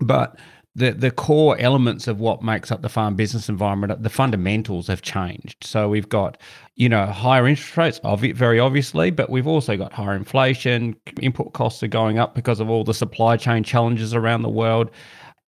[0.00, 0.38] But
[0.78, 5.02] the the core elements of what makes up the farm business environment, the fundamentals have
[5.02, 5.64] changed.
[5.64, 6.40] So we've got,
[6.76, 8.00] you know, higher interest rates,
[8.36, 10.96] very obviously, but we've also got higher inflation.
[11.20, 14.90] Input costs are going up because of all the supply chain challenges around the world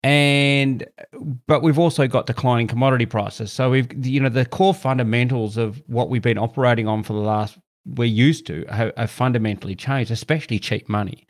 [0.03, 0.87] and
[1.47, 5.83] but we've also got declining commodity prices so we've you know the core fundamentals of
[5.89, 10.11] what we've been operating on for the last we're used to have, have fundamentally changed
[10.11, 11.27] especially cheap money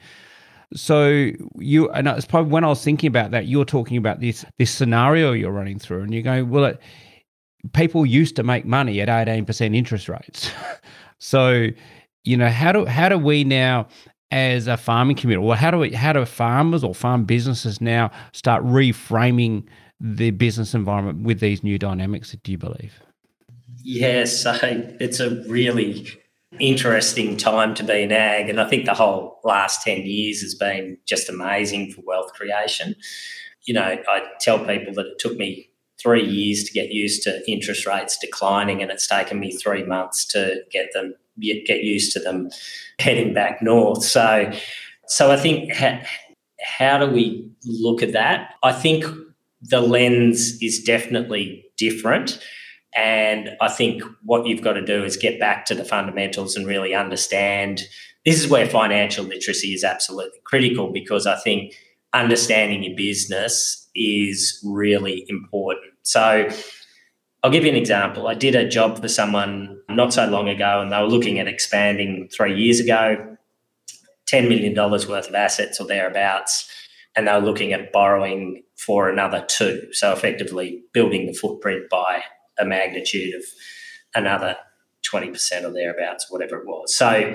[0.74, 4.44] so you and it's probably when i was thinking about that you're talking about this
[4.58, 6.80] this scenario you're running through and you're going well it,
[7.72, 10.50] people used to make money at 18% interest rates
[11.18, 11.66] so
[12.24, 13.86] you know how do how do we now
[14.30, 15.46] as a farming community?
[15.46, 19.64] Well, how do we, how do farmers or farm businesses now start reframing
[19.98, 22.34] the business environment with these new dynamics?
[22.42, 23.00] Do you believe?
[23.82, 26.06] Yes, it's a really
[26.58, 30.54] interesting time to be in ag, and I think the whole last ten years has
[30.54, 32.96] been just amazing for wealth creation.
[33.64, 35.68] You know, I tell people that it took me
[36.00, 40.24] three years to get used to interest rates declining, and it's taken me three months
[40.26, 42.50] to get them get used to them
[42.98, 44.04] heading back north.
[44.04, 44.50] So,
[45.06, 46.00] so I think how,
[46.62, 48.54] how do we look at that?
[48.62, 49.04] I think
[49.62, 52.44] the lens is definitely different.
[52.94, 56.66] And I think what you've got to do is get back to the fundamentals and
[56.66, 57.82] really understand.
[58.24, 61.74] This is where financial literacy is absolutely critical because I think
[62.12, 65.92] understanding your business is really important.
[66.02, 66.48] So,
[67.42, 68.28] I'll give you an example.
[68.28, 71.48] I did a job for someone not so long ago, and they were looking at
[71.48, 73.36] expanding three years ago,
[74.30, 76.70] $10 million worth of assets or thereabouts,
[77.16, 79.88] and they were looking at borrowing for another two.
[79.92, 82.22] So, effectively, building the footprint by
[82.60, 83.42] a magnitude of
[84.14, 84.56] another
[85.10, 86.94] 20% or thereabouts, whatever it was.
[86.94, 87.34] So,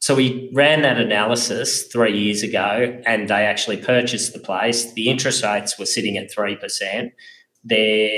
[0.00, 4.92] so we ran that analysis three years ago and they actually purchased the place.
[4.94, 7.12] The interest rates were sitting at 3%.
[7.64, 8.10] Their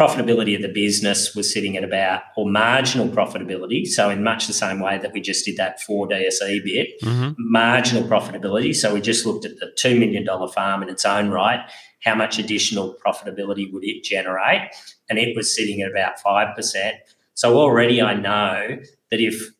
[0.00, 3.86] profitability of the business was sitting at about, or marginal profitability.
[3.86, 7.32] So, in much the same way that we just did that for DSE bit, mm-hmm.
[7.36, 8.74] marginal profitability.
[8.74, 11.60] So, we just looked at the $2 million farm in its own right.
[12.04, 14.62] How much additional profitability would it generate?
[15.08, 16.92] And it was sitting at about 5%.
[17.34, 18.78] So, already I know
[19.10, 19.50] that if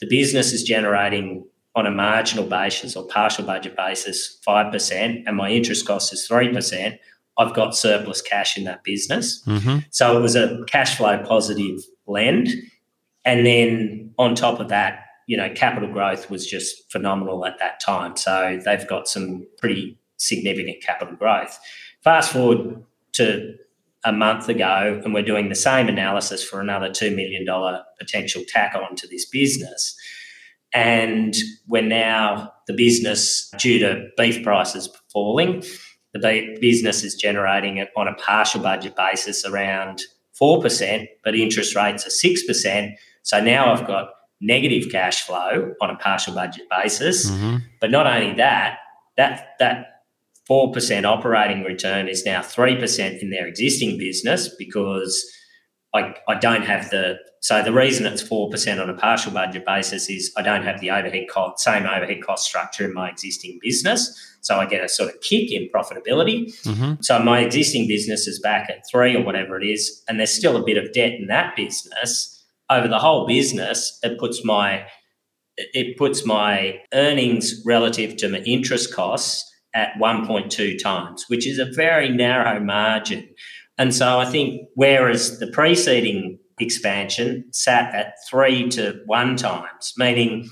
[0.00, 5.50] the business is generating on a marginal basis or partial budget basis 5% and my
[5.50, 6.98] interest cost is 3%,
[7.36, 9.42] I've got surplus cash in that business.
[9.46, 9.78] Mm-hmm.
[9.90, 12.48] So it was a cash flow positive lend.
[13.24, 17.80] And then on top of that, you know, capital growth was just phenomenal at that
[17.80, 18.16] time.
[18.16, 21.58] So they've got some pretty significant capital growth.
[22.02, 23.56] Fast forward to
[24.04, 27.46] a month ago, and we're doing the same analysis for another $2 million
[27.98, 29.96] potential tack on to this business.
[30.74, 31.34] And
[31.68, 35.62] we're now the business, due to beef prices falling,
[36.12, 40.02] the business is generating it on a partial budget basis around
[40.40, 42.92] 4%, but interest rates are 6%.
[43.22, 44.10] So now I've got
[44.40, 47.30] negative cash flow on a partial budget basis.
[47.30, 47.56] Mm-hmm.
[47.80, 48.78] But not only that,
[49.16, 49.93] that that
[50.48, 55.24] 4% operating return is now 3% in their existing business because
[55.94, 60.08] I, I don't have the so the reason it's 4% on a partial budget basis
[60.08, 64.18] is I don't have the overhead cost same overhead cost structure in my existing business.
[64.40, 66.46] So I get a sort of kick in profitability.
[66.64, 67.02] Mm-hmm.
[67.02, 70.56] So my existing business is back at three or whatever it is, and there's still
[70.56, 72.30] a bit of debt in that business.
[72.70, 74.86] Over the whole business, it puts my
[75.56, 81.64] it puts my earnings relative to my interest costs at 1.2 times, which is a
[81.64, 83.28] very narrow margin.
[83.76, 90.48] And so I think whereas the preceding expansion sat at three to one times, meaning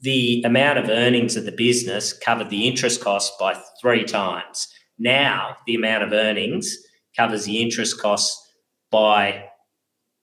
[0.00, 4.68] the amount of earnings of the business covered the interest cost by three times.
[4.98, 6.76] Now, the amount of earnings
[7.16, 8.42] covers the interest costs
[8.90, 9.44] by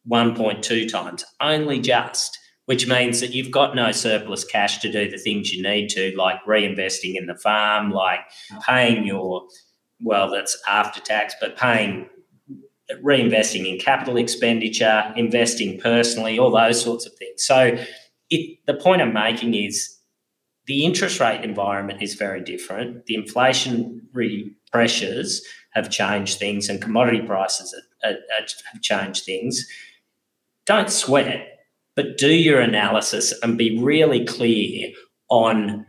[0.09, 2.37] 1.2 times, only just,
[2.73, 6.11] which means that you've got no surplus cash to do the things you need to,
[6.17, 8.21] like reinvesting in the farm, like
[8.65, 9.47] paying your,
[10.01, 12.09] well, that's after tax, but paying,
[13.03, 17.45] reinvesting in capital expenditure, investing personally, all those sorts of things.
[17.45, 17.77] So,
[18.31, 19.95] it, the point I'm making is
[20.65, 23.05] the interest rate environment is very different.
[23.05, 29.63] The inflationary pressures have changed things, and commodity prices have, have changed things.
[30.65, 31.52] Don't sweat it,
[31.95, 34.91] but do your analysis and be really clear
[35.29, 35.85] on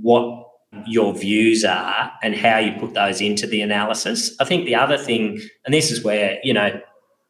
[0.00, 0.46] what
[0.86, 4.36] your views are and how you put those into the analysis.
[4.40, 6.80] I think the other thing, and this is where, you know,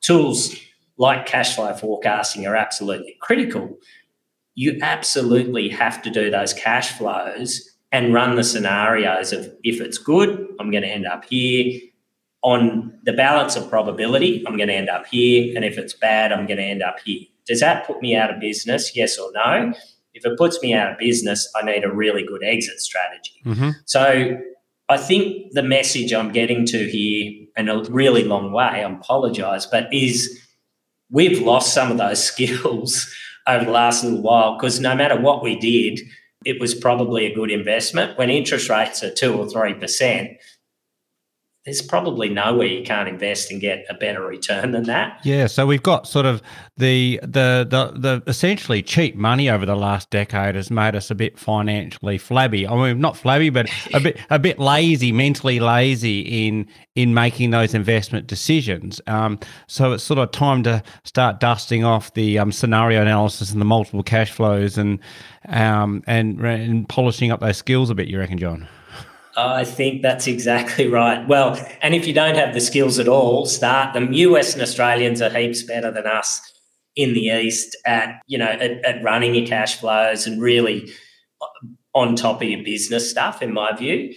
[0.03, 0.55] tools
[0.99, 3.79] like cash flow forecasting are absolutely critical
[4.55, 9.97] you absolutely have to do those cash flows and run the scenarios of if it's
[9.97, 11.81] good, I'm going to end up here.
[12.43, 15.55] On the balance of probability, I'm going to end up here.
[15.57, 17.23] And if it's bad, I'm going to end up here.
[17.47, 18.97] Does that put me out of business?
[18.97, 19.73] Yes or no?
[20.13, 23.41] If it puts me out of business, I need a really good exit strategy.
[23.47, 23.71] Mm-hmm.
[23.87, 24.39] So
[24.89, 29.67] I think the message I'm getting to here, in a really long way, I apologize,
[29.67, 30.41] but is
[31.11, 33.13] we've lost some of those skills
[33.47, 36.01] over the last little while because no matter what we did,
[36.45, 38.19] it was probably a good investment.
[38.19, 40.31] When interest rates are two or three percent,
[41.67, 45.21] there's probably nowhere you can't invest and get a better return than that.
[45.25, 46.41] Yeah, so we've got sort of
[46.79, 51.15] the the the the essentially cheap money over the last decade has made us a
[51.15, 52.67] bit financially flabby.
[52.67, 57.51] I mean, not flabby, but a bit a bit lazy, mentally lazy in in making
[57.51, 59.03] those investment decisions.
[59.07, 63.61] Um, so it's sort of time to start dusting off the um, scenario analysis and
[63.61, 64.99] the multiple cash flows and
[65.51, 68.09] um, and and polishing up those skills a bit.
[68.09, 68.67] You reckon, John?
[69.37, 71.27] Uh, I think that's exactly right.
[71.27, 74.13] Well, and if you don't have the skills at all, start them.
[74.13, 76.41] You Western Australians are heaps better than us
[76.97, 80.91] in the east at you know at, at running your cash flows and really
[81.95, 83.43] on top of your business stuff.
[83.43, 84.13] In my view,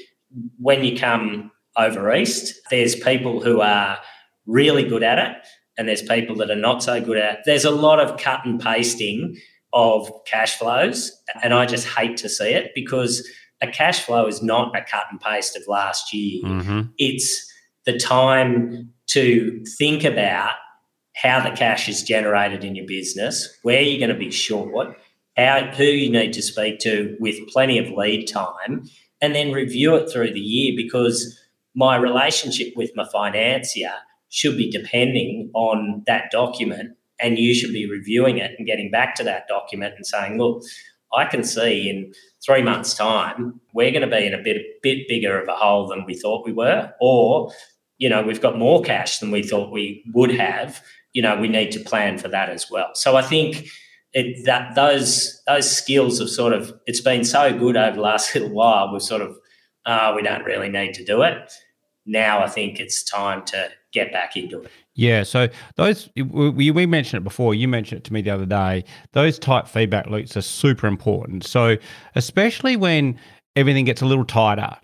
[0.57, 3.99] when you come over east, there's people who are
[4.45, 5.38] really good at it,
[5.78, 7.39] and there's people that are not so good at it.
[7.45, 9.38] There's a lot of cut and pasting
[9.74, 11.11] of cash flows,
[11.43, 13.28] and I just hate to see it because
[13.64, 16.43] a cash flow is not a cut and paste of last year.
[16.43, 16.82] Mm-hmm.
[16.97, 17.51] It's
[17.86, 20.51] the time to think about
[21.16, 24.97] how the cash is generated in your business, where you're going to be short,
[25.38, 28.84] how who you need to speak to with plenty of lead time,
[29.22, 31.39] and then review it through the year because
[31.74, 33.93] my relationship with my financier
[34.30, 39.16] should be depending on that document and you should be reviewing it and getting back
[39.16, 40.64] to that document and saying, look,
[41.14, 42.14] I can see in
[42.46, 45.88] three months' time, we're going to be in a bit, bit bigger of a hole
[45.88, 47.52] than we thought we were, or,
[47.98, 50.82] you know, we've got more cash than we thought we would have.
[51.14, 52.89] You know, we need to plan for that as well.
[52.96, 53.68] So I think
[54.14, 58.34] it, that those those skills have sort of it's been so good over the last
[58.36, 58.91] little while.
[58.91, 59.38] We've sort of
[59.86, 61.52] uh, we don't really need to do it.
[62.06, 64.72] Now I think it's time to get back into it.
[64.96, 67.56] Yeah, so those we, we mentioned it before.
[67.56, 68.84] You mentioned it to me the other day.
[69.14, 71.46] Those tight feedback loops are super important.
[71.46, 71.78] So
[72.16, 73.20] especially when
[73.56, 74.76] everything gets a little tighter,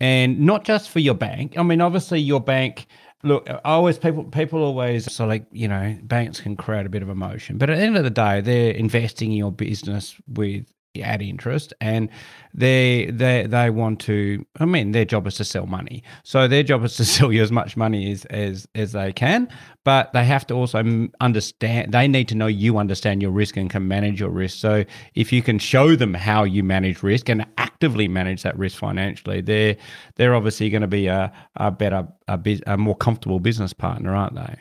[0.00, 1.58] and not just for your bank.
[1.58, 2.86] I mean, obviously your bank.
[3.24, 7.08] Look, always people people always so like you know banks can create a bit of
[7.08, 11.22] emotion, but at the end of the day, they're investing in your business with at
[11.22, 12.08] interest and
[12.54, 16.02] they they they want to i mean their job is to sell money.
[16.24, 19.48] So their job is to sell you as much money as as as they can
[19.84, 23.70] but they have to also understand they need to know you understand your risk and
[23.70, 24.58] can manage your risk.
[24.58, 24.84] So
[25.14, 29.40] if you can show them how you manage risk and actively manage that risk financially
[29.40, 29.76] they're
[30.16, 34.34] they're obviously going to be a, a better a, a more comfortable business partner aren't
[34.34, 34.56] they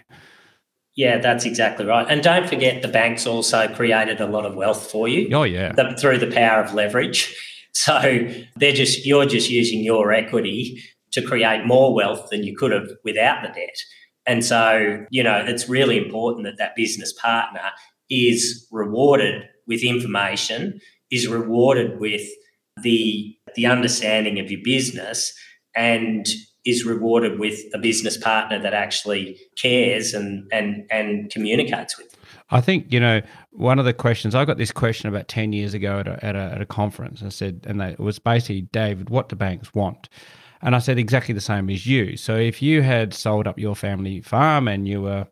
[0.98, 2.08] yeah, that's exactly right.
[2.10, 5.30] And don't forget, the banks also created a lot of wealth for you.
[5.32, 5.72] Oh, yeah.
[5.72, 7.34] The, through the power of leverage.
[7.74, 12.72] So they're just you're just using your equity to create more wealth than you could
[12.72, 13.76] have without the debt.
[14.26, 17.70] And so, you know, it's really important that that business partner
[18.10, 20.80] is rewarded with information,
[21.12, 22.28] is rewarded with
[22.82, 25.32] the the understanding of your business
[25.76, 26.26] and
[26.68, 32.16] is rewarded with a business partner that actually cares and and and communicates with.
[32.50, 35.74] I think you know one of the questions I got this question about ten years
[35.74, 37.24] ago at a, at a, at a conference.
[37.24, 40.10] I said, and they, it was basically, David, what do banks want?
[40.62, 42.18] And I said exactly the same as you.
[42.18, 45.28] So if you had sold up your family farm and you were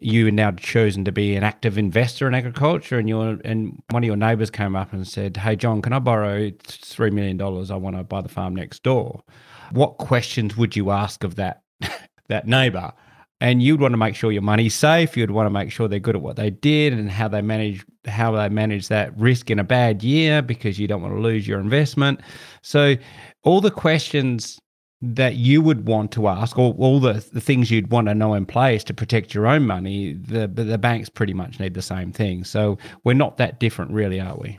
[0.00, 4.06] you now chosen to be an active investor in agriculture and your and one of
[4.06, 7.70] your neighbors came up and said, Hey John, can I borrow three million dollars?
[7.70, 9.24] I want to buy the farm next door
[9.72, 11.62] what questions would you ask of that
[12.28, 12.92] that neighbor?
[13.40, 15.16] And you'd want to make sure your money's safe.
[15.16, 17.84] You'd want to make sure they're good at what they did and how they manage
[18.06, 21.46] how they manage that risk in a bad year because you don't want to lose
[21.46, 22.20] your investment.
[22.62, 22.96] So
[23.44, 24.58] all the questions
[25.00, 28.34] that you would want to ask, or all the, the things you'd want to know
[28.34, 32.12] in place to protect your own money, the the banks pretty much need the same
[32.12, 32.44] thing.
[32.44, 34.58] So we're not that different, really, are we?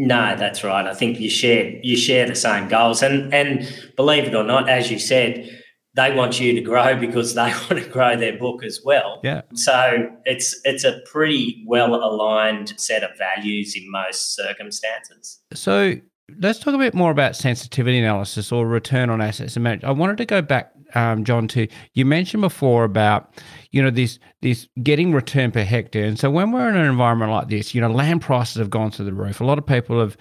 [0.00, 0.38] No, mm.
[0.38, 0.86] that's right.
[0.86, 4.68] I think you share you share the same goals, and and believe it or not,
[4.68, 5.48] as you said,
[5.94, 9.20] they want you to grow because they want to grow their book as well.
[9.22, 9.42] Yeah.
[9.54, 15.40] So it's it's a pretty well aligned set of values in most circumstances.
[15.52, 15.96] So
[16.38, 19.58] let's talk a bit more about sensitivity analysis or return on assets.
[19.58, 23.34] I wanted to go back, um, John, to you mentioned before about
[23.70, 27.30] you know this this getting return per hectare, and so when we're in an environment
[27.32, 29.40] like this, you know, land prices have gone through the roof.
[29.40, 30.16] A lot of people have,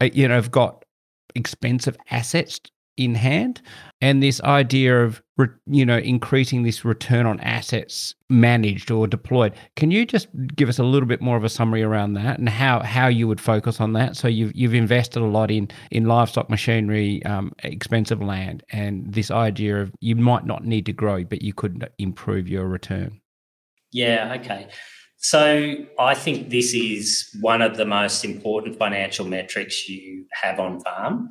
[0.00, 0.84] uh, you know, have got
[1.34, 2.60] expensive assets
[2.96, 3.60] in hand
[4.00, 5.22] and this idea of
[5.66, 9.54] you know increasing this return on assets managed or deployed.
[9.76, 12.48] Can you just give us a little bit more of a summary around that and
[12.48, 14.16] how how you would focus on that?
[14.16, 19.30] So you've you've invested a lot in in livestock machinery um, expensive land and this
[19.30, 23.20] idea of you might not need to grow but you could improve your return.
[23.92, 24.68] Yeah okay.
[25.18, 30.80] So I think this is one of the most important financial metrics you have on
[30.80, 31.30] farm.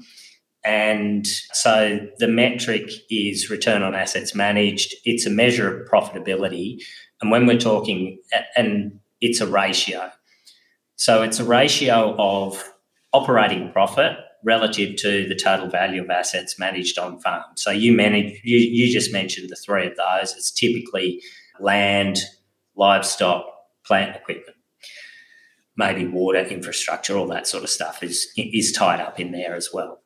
[0.66, 4.95] And so the metric is return on assets managed.
[5.05, 6.82] It's a measure of profitability.
[7.22, 8.20] And when we're talking,
[8.57, 10.11] and it's a ratio.
[10.95, 12.63] So it's a ratio of
[13.13, 17.43] operating profit relative to the total value of assets managed on farm.
[17.55, 20.34] So you manage, you, you just mentioned the three of those.
[20.34, 21.22] It's typically
[21.59, 22.20] land,
[22.76, 23.45] livestock,
[23.86, 24.57] plant equipment,
[25.78, 29.70] maybe water infrastructure, all that sort of stuff is is tied up in there as
[29.74, 30.01] well.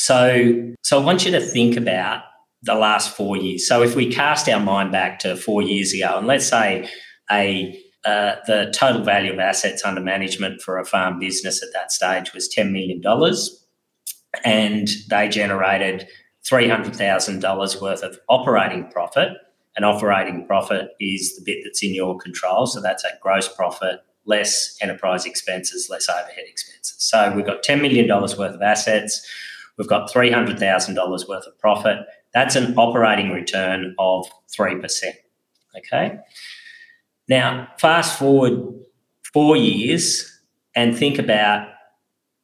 [0.00, 2.22] So, so I want you to think about
[2.62, 3.68] the last four years.
[3.68, 6.88] So if we cast our mind back to four years ago, and let's say
[7.30, 11.92] a uh, the total value of assets under management for a farm business at that
[11.92, 13.02] stage was $10 million,
[14.42, 16.08] and they generated
[16.50, 19.36] $300,000 worth of operating profit.
[19.76, 22.66] And operating profit is the bit that's in your control.
[22.66, 26.96] So that's a gross profit, less enterprise expenses, less overhead expenses.
[26.98, 29.26] So we've got $10 million worth of assets.
[29.76, 31.98] We've got $300,000 worth of profit.
[32.34, 35.04] That's an operating return of 3%.
[35.76, 36.18] Okay.
[37.28, 38.60] Now, fast forward
[39.32, 40.40] four years
[40.74, 41.68] and think about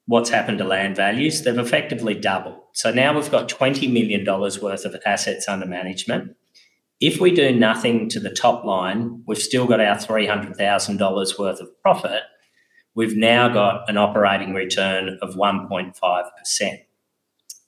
[0.06, 1.42] what's happened to land values.
[1.42, 2.60] They've effectively doubled.
[2.72, 6.36] So now we've got $20 million worth of assets under management.
[7.00, 11.82] If we do nothing to the top line, we've still got our $300,000 worth of
[11.82, 12.22] profit.
[12.94, 16.78] We've now got an operating return of 1.5%.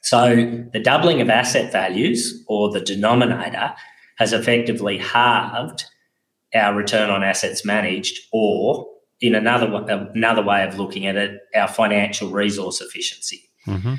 [0.03, 0.37] So
[0.73, 3.75] the doubling of asset values or the denominator
[4.19, 5.85] has effectively halved
[6.55, 8.87] our return on assets managed, or
[9.21, 9.67] in another
[10.15, 13.43] another way of looking at it, our financial resource efficiency.
[13.67, 13.95] Mm-hmm.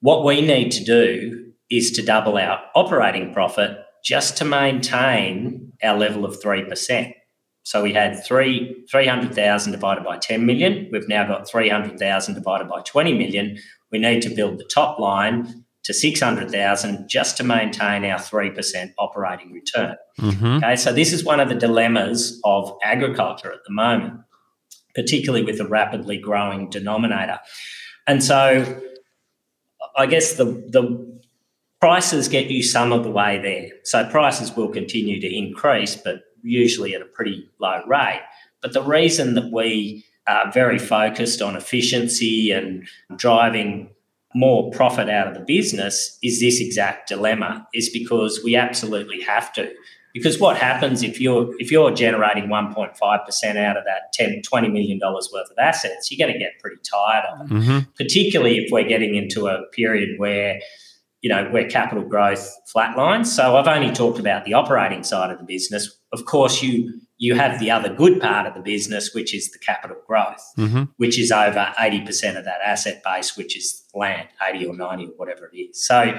[0.00, 5.96] What we need to do is to double our operating profit just to maintain our
[5.96, 7.14] level of three percent.
[7.62, 10.90] So we had three three hundred thousand divided by ten million.
[10.92, 13.56] We've now got three hundred thousand divided by twenty million.
[13.94, 19.52] We need to build the top line to 600,000 just to maintain our 3% operating
[19.52, 19.94] return.
[20.18, 20.56] Mm-hmm.
[20.56, 24.20] Okay, so this is one of the dilemmas of agriculture at the moment,
[24.96, 27.38] particularly with the rapidly growing denominator.
[28.08, 28.82] And so
[29.96, 31.20] I guess the, the
[31.80, 33.68] prices get you some of the way there.
[33.84, 38.22] So prices will continue to increase, but usually at a pretty low rate.
[38.60, 43.90] But the reason that we are very focused on efficiency and driving
[44.34, 49.52] more profit out of the business is this exact dilemma is because we absolutely have
[49.52, 49.72] to.
[50.12, 54.98] Because what happens if you're if you're generating 1.5% out of that 10 20 million
[54.98, 57.78] dollars worth of assets you're going to get pretty tired of it mm-hmm.
[57.96, 60.60] particularly if we're getting into a period where
[61.20, 63.26] you know where capital growth flatlines.
[63.26, 65.98] So i've only talked about the operating side of the business.
[66.12, 69.58] Of course you you have the other good part of the business, which is the
[69.58, 70.84] capital growth, mm-hmm.
[70.96, 75.08] which is over 80% of that asset base, which is land, 80 or 90 or
[75.16, 75.86] whatever it is.
[75.86, 76.18] So,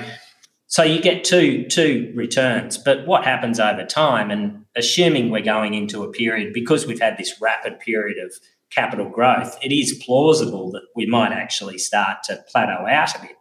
[0.67, 2.77] so you get two, two returns.
[2.77, 7.17] But what happens over time, and assuming we're going into a period, because we've had
[7.17, 8.33] this rapid period of
[8.71, 13.35] capital growth, it is plausible that we might actually start to plateau out a bit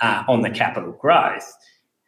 [0.00, 1.52] now uh, on the capital growth.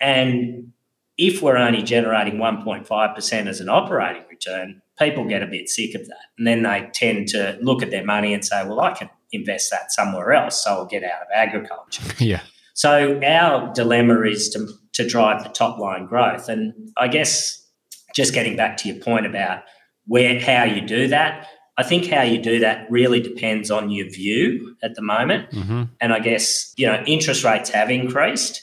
[0.00, 0.72] And
[1.18, 6.06] if we're only generating 1.5% as an operating return, people get a bit sick of
[6.06, 6.26] that.
[6.38, 9.70] And then they tend to look at their money and say, well, I can invest
[9.72, 12.04] that somewhere else, so I'll get out of agriculture.
[12.18, 12.40] Yeah.
[12.74, 16.48] So our dilemma is to, to drive the top line growth.
[16.48, 17.66] And I guess
[18.14, 19.64] just getting back to your point about
[20.06, 24.08] where how you do that, I think how you do that really depends on your
[24.08, 25.50] view at the moment.
[25.50, 25.82] Mm-hmm.
[26.00, 28.62] And I guess, you know, interest rates have increased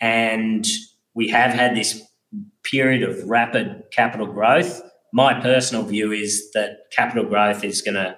[0.00, 0.66] and
[1.14, 2.02] we have had this
[2.64, 4.82] period of rapid capital growth.
[5.12, 8.16] My personal view is that capital growth is going to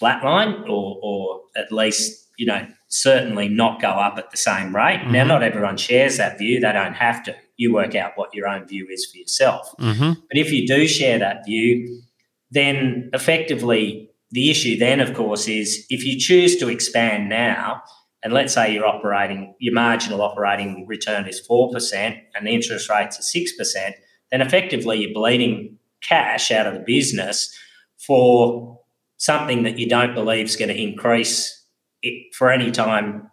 [0.00, 5.00] flatline or, or at least, you know, certainly not go up at the same rate.
[5.00, 5.12] Mm-hmm.
[5.12, 6.60] Now, not everyone shares that view.
[6.60, 7.34] They don't have to.
[7.56, 9.72] You work out what your own view is for yourself.
[9.78, 10.12] Mm-hmm.
[10.28, 12.02] But if you do share that view,
[12.50, 17.82] then effectively the issue then, of course, is if you choose to expand now,
[18.24, 23.18] and let's say your operating your marginal operating return is 4% and the interest rates
[23.18, 23.92] are 6%,
[24.32, 27.54] then effectively you're bleeding cash out of the business
[27.98, 28.80] for
[29.18, 31.64] something that you don't believe is going to increase
[32.02, 33.30] it for any time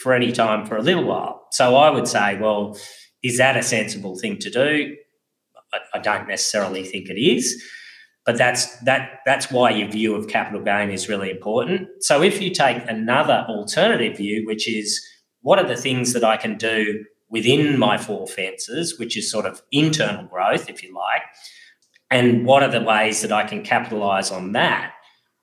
[0.00, 1.46] for any time for a little while.
[1.50, 2.78] So I would say, well,
[3.22, 4.96] is that a sensible thing to do?
[5.72, 7.60] I, I don't necessarily think it is.
[8.26, 11.88] But that's that that's why your view of capital gain is really important.
[12.00, 15.00] So if you take another alternative view, which is
[15.42, 19.46] what are the things that I can do within my four fences, which is sort
[19.46, 21.22] of internal growth, if you like,
[22.10, 24.92] and what are the ways that I can capitalize on that?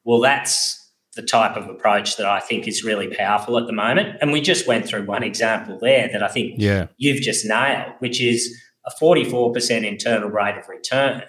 [0.03, 0.79] Well, that's
[1.15, 4.17] the type of approach that I think is really powerful at the moment.
[4.19, 6.87] And we just went through one example there that I think yeah.
[6.97, 11.21] you've just nailed, which is a 44% internal rate of return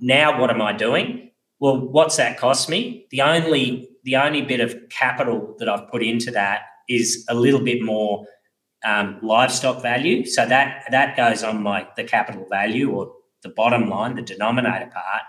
[0.00, 1.30] now what am I doing?
[1.58, 3.06] Well, what's that cost me?
[3.10, 7.60] The only the only bit of capital that I've put into that is a little
[7.60, 8.24] bit more
[8.84, 10.24] um, livestock value.
[10.24, 14.90] So that that goes on my the capital value or the bottom line, the denominator
[14.92, 15.22] part.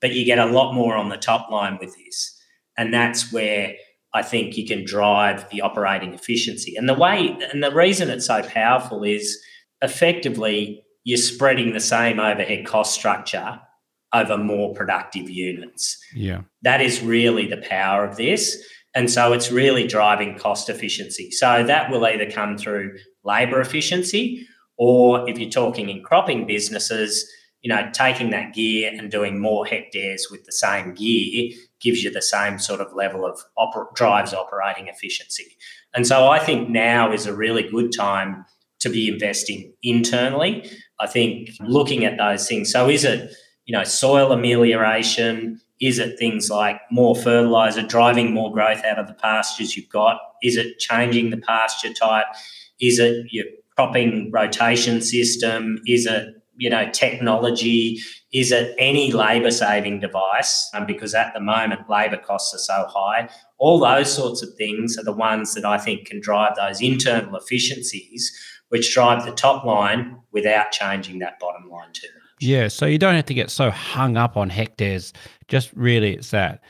[0.00, 2.40] But you get a lot more on the top line with this,
[2.76, 3.74] and that's where
[4.14, 6.76] I think you can drive the operating efficiency.
[6.76, 9.38] And the way and the reason it's so powerful is
[9.80, 13.60] effectively you're spreading the same overhead cost structure
[14.12, 15.98] over more productive units.
[16.14, 16.42] Yeah.
[16.62, 18.62] That is really the power of this.
[18.94, 21.30] And so it's really driving cost efficiency.
[21.30, 24.46] So that will either come through labor efficiency
[24.76, 27.30] or if you're talking in cropping businesses,
[27.62, 32.10] you know, taking that gear and doing more hectares with the same gear gives you
[32.10, 35.56] the same sort of level of oper- drives operating efficiency.
[35.94, 38.44] And so I think now is a really good time
[38.80, 40.68] to be investing internally.
[40.98, 42.72] I think looking at those things.
[42.72, 43.32] So is it,
[43.64, 45.60] you know, soil amelioration?
[45.80, 50.20] Is it things like more fertilizer, driving more growth out of the pastures you've got?
[50.42, 52.26] Is it changing the pasture type?
[52.80, 53.46] Is it your
[53.76, 55.78] cropping rotation system?
[55.86, 57.98] Is it you know technology?
[58.32, 60.70] Is it any labour saving device?
[60.74, 63.28] Um, because at the moment labour costs are so high.
[63.58, 67.36] All those sorts of things are the ones that I think can drive those internal
[67.36, 68.32] efficiencies,
[68.68, 72.08] which drive the top line without changing that bottom line too.
[72.42, 75.12] Yeah, so you don't have to get so hung up on hectares.
[75.48, 76.62] Just really, it's that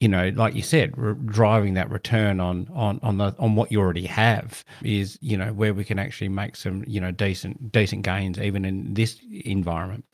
[0.00, 3.70] you know, like you said, re- driving that return on on on the on what
[3.70, 7.70] you already have is you know where we can actually make some you know decent
[7.70, 10.04] decent gains even in this environment.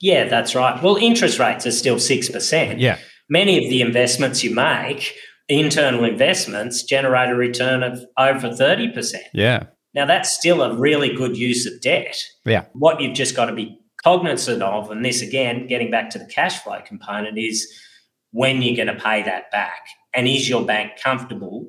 [0.00, 0.82] Yeah, that's right.
[0.82, 2.78] Well, interest rates are still six percent.
[2.78, 2.98] Yeah,
[3.30, 5.14] many of the investments you make,
[5.48, 9.24] internal investments, generate a return of over thirty percent.
[9.32, 9.64] Yeah.
[9.94, 12.22] Now that's still a really good use of debt.
[12.44, 12.66] Yeah.
[12.74, 16.26] What you've just got to be cognizant of, and this again, getting back to the
[16.26, 17.66] cash flow component, is
[18.30, 21.68] when you're going to pay that back, and is your bank comfortable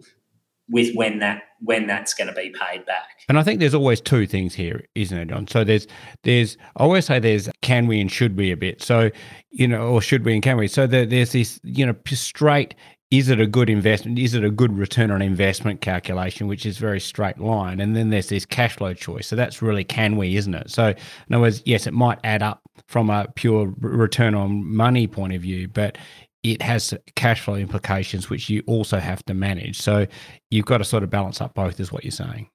[0.70, 3.08] with when that when that's going to be paid back.
[3.30, 5.48] And I think there's always two things here, isn't it, John?
[5.48, 5.88] So there's
[6.24, 8.82] there's I always say there's can we and should we a bit.
[8.82, 9.12] So
[9.52, 10.68] you know, or should we and can we?
[10.68, 12.76] So there, there's this you know straight
[13.12, 14.18] is it a good investment?
[14.18, 17.80] Is it a good return on investment calculation, which is very straight line?
[17.80, 19.28] And then there's this cash flow choice.
[19.28, 20.72] So that's really can we, isn't it?
[20.72, 25.08] So in other words, yes, it might add up from a pure return on money
[25.08, 25.98] point of view, but
[26.44, 29.80] it has cash flow implications which you also have to manage.
[29.80, 30.06] So
[30.52, 32.50] you've got to sort of balance up both, is what you're saying.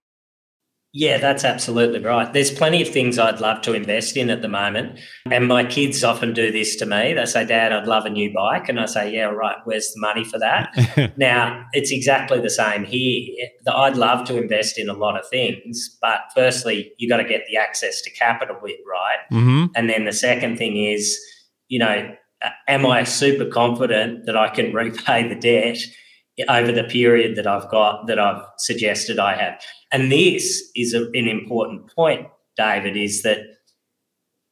[0.93, 2.32] Yeah, that's absolutely right.
[2.32, 4.99] There's plenty of things I'd love to invest in at the moment.
[5.30, 7.14] And my kids often do this to me.
[7.14, 8.68] They say, Dad, I'd love a new bike.
[8.68, 11.12] And I say, Yeah, right, where's the money for that?
[11.16, 13.49] now, it's exactly the same here.
[13.68, 15.97] I'd love to invest in a lot of things.
[16.01, 19.18] But firstly, you got to get the access to capital with, right?
[19.30, 19.66] Mm-hmm.
[19.76, 21.16] And then the second thing is,
[21.68, 22.12] you know,
[22.66, 25.78] am I super confident that I can repay the debt
[26.49, 29.61] over the period that I've got that I've suggested I have?
[29.93, 33.41] And this is a, an important point, David, is that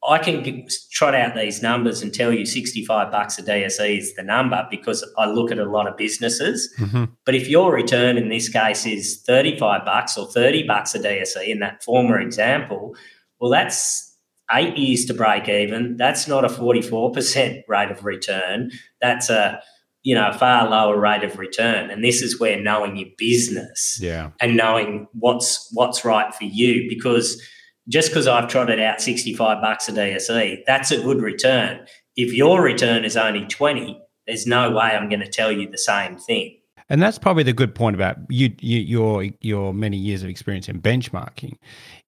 [0.07, 4.23] I can trot out these numbers and tell you 65 bucks a DSE is the
[4.23, 6.73] number because I look at a lot of businesses.
[6.79, 7.05] Mm-hmm.
[7.27, 11.49] But if your return in this case is 35 bucks or 30 bucks a DSE
[11.49, 12.95] in that former example,
[13.41, 14.17] well, that's
[14.53, 15.97] eight years to break even.
[15.97, 18.71] That's not a 44% rate of return.
[19.01, 19.61] That's a
[20.09, 20.71] you know, a far mm.
[20.71, 21.91] lower rate of return.
[21.91, 24.31] And this is where knowing your business yeah.
[24.41, 26.89] and knowing what's what's right for you.
[26.89, 27.47] Because
[27.91, 31.85] just because I've trotted out 65 bucks a DSE, that's a good return.
[32.17, 35.77] If your return is only 20, there's no way I'm going to tell you the
[35.77, 36.57] same thing.
[36.89, 40.71] And that's probably the good point about you, you your your many years of experience
[40.71, 41.57] in benchmarking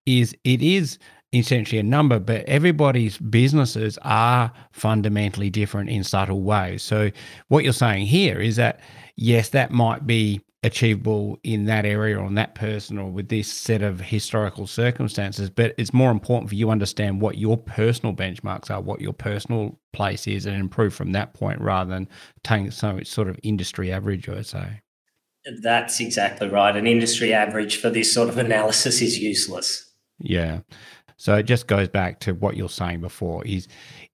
[0.06, 0.98] is it is
[1.32, 6.82] essentially a number, but everybody's businesses are fundamentally different in subtle ways.
[6.82, 7.10] So,
[7.48, 8.80] what you're saying here is that,
[9.16, 13.50] yes, that might be achievable in that area or on that person or with this
[13.50, 18.14] set of historical circumstances, but it's more important for you to understand what your personal
[18.14, 22.08] benchmarks are, what your personal place is, and improve from that point rather than
[22.44, 24.80] taking some sort of industry average, I would say.
[25.62, 26.76] That's exactly right.
[26.76, 29.90] An industry average for this sort of analysis is useless.
[30.18, 30.60] Yeah.
[31.20, 33.68] So it just goes back to what you're saying before is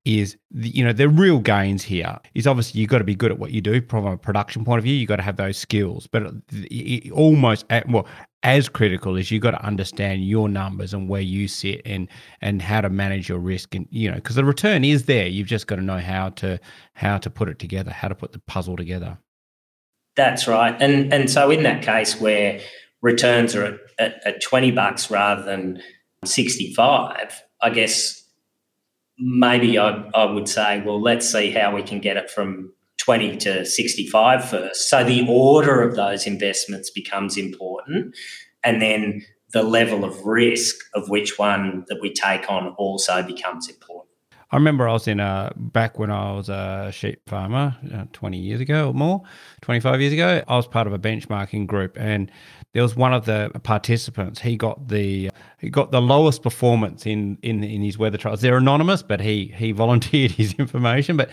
[0.05, 3.31] is the, you know the real gains here is obviously you've got to be good
[3.31, 4.93] at what you do from a production point of view.
[4.93, 6.09] You've got to have those skills.
[6.09, 6.35] But
[7.13, 8.09] almost at, well
[8.43, 12.09] as critical is you've got to understand your numbers and where you sit and
[12.41, 15.29] and how to manage your risk and you know because the return is there.
[15.29, 16.59] You've just got to know how to
[16.95, 19.17] how to put it together how to put the puzzle together.
[20.17, 20.77] That's right.
[20.83, 22.59] And and so in that case where
[23.01, 25.81] returns are at, at, at 20 bucks rather than
[26.27, 28.23] 65, I guess
[29.19, 33.37] maybe I, I would say, well, let's see how we can get it from 20
[33.39, 34.91] to 65 first.
[34.91, 38.17] So the order of those investments becomes important.
[38.65, 39.23] And then
[39.53, 44.07] the level of risk of which one that we take on also becomes important.
[44.51, 48.39] I remember I was in a back when I was a sheep farmer uh, 20
[48.39, 49.23] years ago or more,
[49.63, 50.43] 25 years ago.
[50.47, 52.31] I was part of a benchmarking group, and
[52.77, 54.39] there was one of the participants.
[54.39, 58.43] He got the he got the lowest performance in in in his wether trials.
[58.43, 61.17] They're anonymous, but he he volunteered his information.
[61.17, 61.31] But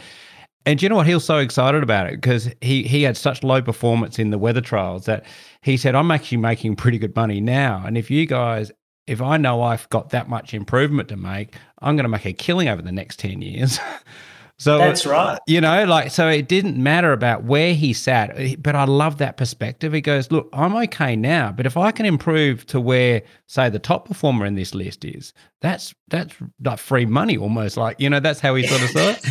[0.65, 1.05] and do you know what?
[1.05, 4.37] He was so excited about it because he he had such low performance in the
[4.37, 5.25] wether trials that
[5.61, 8.71] he said, "I'm actually making pretty good money now, and if you guys."
[9.05, 12.31] If I know I've got that much improvement to make, I'm going to make a
[12.31, 13.77] killing over the next 10 years.
[14.63, 15.39] So uh, that's right.
[15.45, 19.17] You know, like, so it didn't matter about where he sat, eh, but I love
[19.17, 19.91] that perspective.
[19.91, 23.79] He goes, Look, I'm okay now, but if I can improve to where, say, the
[23.79, 26.33] top performer in this list is, that's that's
[26.63, 27.75] like free money almost.
[27.75, 29.25] Like, you know, that's how he sort of saw it.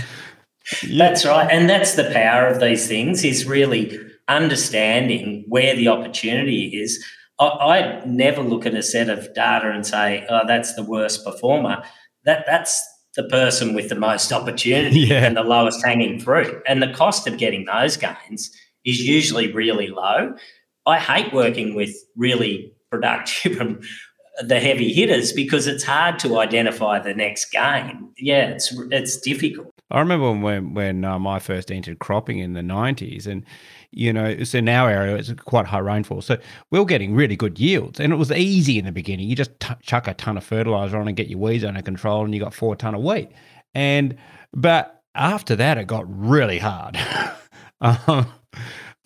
[0.86, 1.08] yeah.
[1.08, 1.50] That's right.
[1.50, 7.04] And that's the power of these things is really understanding where the opportunity is.
[7.40, 11.24] I, I never look at a set of data and say, oh, that's the worst
[11.24, 11.82] performer.
[12.24, 15.24] That that's the person with the most opportunity yeah.
[15.24, 16.62] and the lowest hanging fruit.
[16.66, 18.50] And the cost of getting those gains
[18.84, 20.34] is usually really low.
[20.86, 23.84] I hate working with really productive and
[24.42, 28.10] the heavy hitters because it's hard to identify the next gain.
[28.16, 29.71] Yeah, it's it's difficult.
[29.92, 33.44] I remember when when um, I first entered cropping in the nineties, and
[33.92, 36.22] you know, it's in our area, it's quite high rainfall.
[36.22, 36.38] So
[36.70, 38.00] we are getting really good yields.
[38.00, 39.28] And it was easy in the beginning.
[39.28, 42.24] You just t- chuck a ton of fertilizer on and get your weeds under control,
[42.24, 43.30] and you got four ton of wheat.
[43.74, 44.16] And,
[44.54, 46.98] but after that, it got really hard.
[47.82, 48.26] um,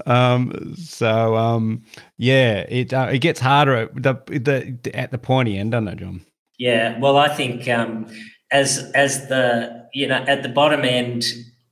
[0.07, 1.83] um, so, um,
[2.17, 5.97] yeah, it, uh, it gets harder at the, the, at the pointy end, doesn't it,
[5.97, 6.25] John?
[6.59, 6.97] Yeah.
[7.01, 8.07] Well, I think, um,
[8.53, 11.25] as, as the, you know, at the bottom end,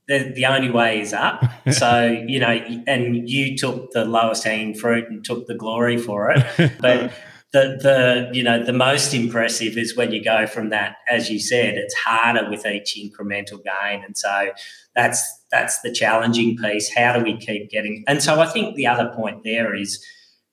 [0.07, 1.43] the, the only way is up.
[1.71, 2.51] So, you know,
[2.85, 6.45] and you took the lowest hanging fruit and took the glory for it.
[6.79, 7.11] But
[7.53, 11.39] the, the, you know, the most impressive is when you go from that, as you
[11.39, 14.03] said, it's harder with each incremental gain.
[14.03, 14.51] And so
[14.93, 16.93] that's, that's the challenging piece.
[16.93, 18.03] How do we keep getting?
[18.07, 20.05] And so I think the other point there is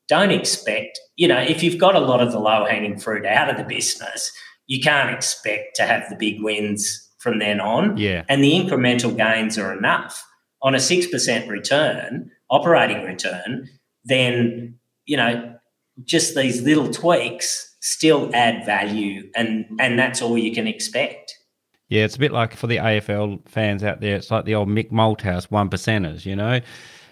[0.08, 3.50] don't expect, you know, if you've got a lot of the low hanging fruit out
[3.50, 4.32] of the business,
[4.66, 7.96] you can't expect to have the big wins from then on.
[7.96, 8.24] Yeah.
[8.28, 10.22] And the incremental gains are enough.
[10.62, 13.68] On a 6% return, operating return,
[14.04, 15.54] then, you know,
[16.04, 21.36] just these little tweaks still add value and and that's all you can expect.
[21.88, 24.68] Yeah, it's a bit like for the AFL fans out there, it's like the old
[24.68, 26.60] Mick Malthouse one percenters, you know.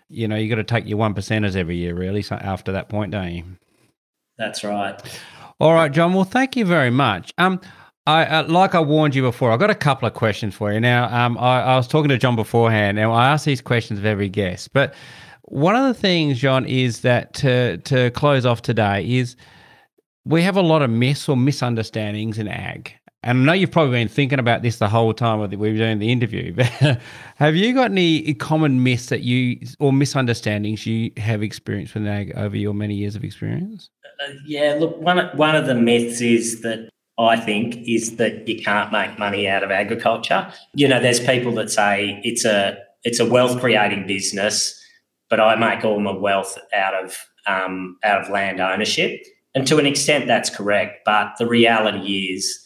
[0.08, 2.22] You know, you got to take your one percenters every year, really.
[2.22, 3.44] So after that point, don't you?
[4.38, 4.98] That's right.
[5.61, 6.14] All right, John.
[6.14, 7.34] Well, thank you very much.
[7.36, 7.61] Um,
[8.11, 10.80] I, uh, like I warned you before, I've got a couple of questions for you.
[10.80, 14.04] Now, um, I, I, was talking to John beforehand, and I ask these questions of
[14.04, 14.72] every guest.
[14.72, 14.94] But
[15.44, 19.36] one of the things, John, is that to, to close off today is
[20.24, 22.92] we have a lot of myths or misunderstandings in ag.
[23.22, 25.76] And I know you've probably been thinking about this the whole time that we were
[25.76, 26.54] doing the interview.
[26.56, 27.00] But
[27.36, 32.32] have you got any common myths that you or misunderstandings you have experienced with ag
[32.36, 33.90] over your many years of experience?
[34.20, 36.90] Uh, yeah, look, one one of the myths is that
[37.20, 40.52] I think, is that you can't make money out of agriculture.
[40.74, 44.78] You know, there's people that say it's a it's a wealth creating business,
[45.28, 47.16] but I make all my wealth out of
[47.46, 49.22] um, out of land ownership,
[49.54, 51.00] and to an extent that's correct.
[51.04, 52.58] But the reality is,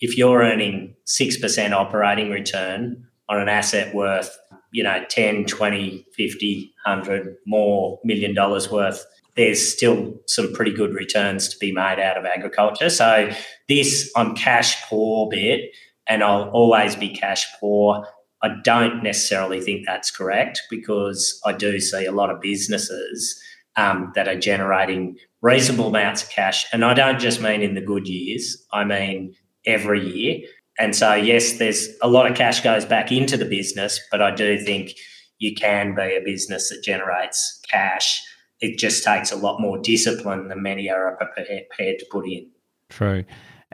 [0.00, 4.36] if you're earning six percent operating return on an asset worth,
[4.70, 9.02] you know, 10, 20, 50, 100 more million dollars worth
[9.36, 12.88] there's still some pretty good returns to be made out of agriculture.
[12.88, 13.30] So
[13.68, 15.70] this I'm cash poor bit,
[16.06, 18.06] and I'll always be cash poor.
[18.42, 23.40] I don't necessarily think that's correct because I do see a lot of businesses
[23.76, 27.80] um, that are generating reasonable amounts of cash, and I don't just mean in the
[27.80, 28.56] good years.
[28.72, 29.34] I mean
[29.66, 30.46] every year.
[30.78, 34.34] And so, yes, there's a lot of cash goes back into the business, but I
[34.34, 34.90] do think
[35.38, 38.20] you can be a business that generates cash
[38.64, 42.48] it just takes a lot more discipline than many are prepared to put in.
[42.88, 43.24] True.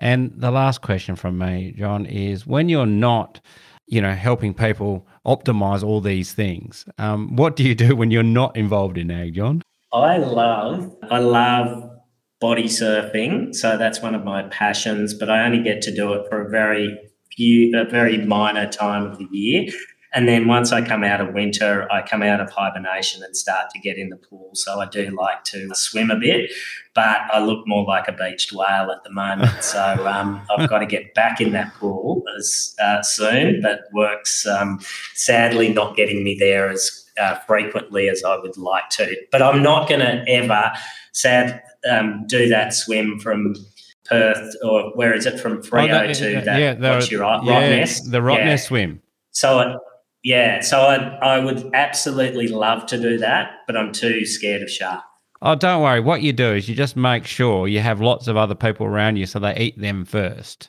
[0.01, 3.41] And the last question from me, John, is when you're not,
[3.87, 8.23] you know, helping people optimize all these things, um, what do you do when you're
[8.23, 9.63] not involved in ag, John?
[9.93, 11.91] I love, I love
[12.41, 13.55] body surfing.
[13.55, 16.51] So that's one of my passions, but I only get to do it for a
[16.51, 16.99] very
[17.37, 19.71] few, a very minor time of the year.
[20.13, 23.71] And then once I come out of winter, I come out of hibernation and start
[23.71, 24.51] to get in the pool.
[24.55, 26.51] So I do like to swim a bit,
[26.95, 29.51] but I look more like a beached whale at the moment.
[29.63, 33.61] So um, I've got to get back in that pool as uh, soon.
[33.63, 34.81] But work's um,
[35.15, 39.15] sadly not getting me there as uh, frequently as I would like to.
[39.31, 40.73] But I'm not going to ever
[41.13, 43.55] sad um, do that swim from
[44.07, 46.59] Perth, or where is it from Freo Oh, that- to yeah, that?
[46.61, 48.11] yeah, the- what's your right, yeah, Rottnest?
[48.11, 48.57] the Rottnest Yeah.
[48.57, 49.03] swim.
[49.31, 49.79] So,
[50.23, 50.97] yeah, so I,
[51.37, 55.05] I would absolutely love to do that, but I'm too scared of sharks.
[55.43, 56.01] Oh, don't worry.
[56.01, 59.17] What you do is you just make sure you have lots of other people around
[59.17, 60.69] you so they eat them first.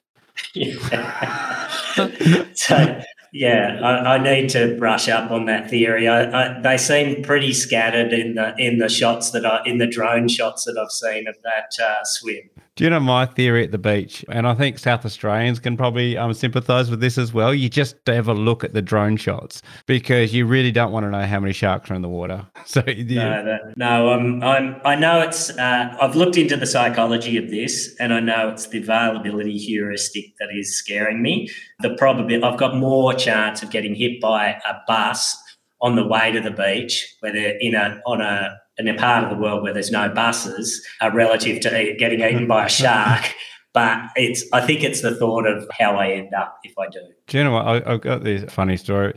[0.53, 1.67] Yeah.
[2.53, 3.01] so,
[3.33, 6.07] yeah, I, I need to brush up on that theory.
[6.07, 6.23] I,
[6.57, 10.29] I, they seem pretty scattered in the in the shots that I in the drone
[10.29, 12.49] shots that I've seen of that uh, swim.
[12.81, 14.25] Do you know my theory at the beach?
[14.27, 17.53] And I think South Australians can probably um, sympathise with this as well.
[17.53, 21.11] You just have a look at the drone shots because you really don't want to
[21.11, 22.47] know how many sharks are in the water.
[22.65, 25.51] So you, No, that, no, I'm, I'm, I know it's.
[25.51, 30.35] Uh, I've looked into the psychology of this, and I know it's the availability heuristic
[30.39, 31.51] that is scaring me.
[31.81, 35.37] The probability I've got more chance of getting hit by a bus
[35.81, 39.23] on the way to the beach, where they're in a on a in a part
[39.23, 43.33] of the world where there's no buses, uh, relative to getting eaten by a shark.
[43.73, 44.43] But it's.
[44.51, 46.99] I think it's the thought of how I end up if I do.
[47.27, 47.65] Do you know what?
[47.65, 49.13] I, I've got this funny story.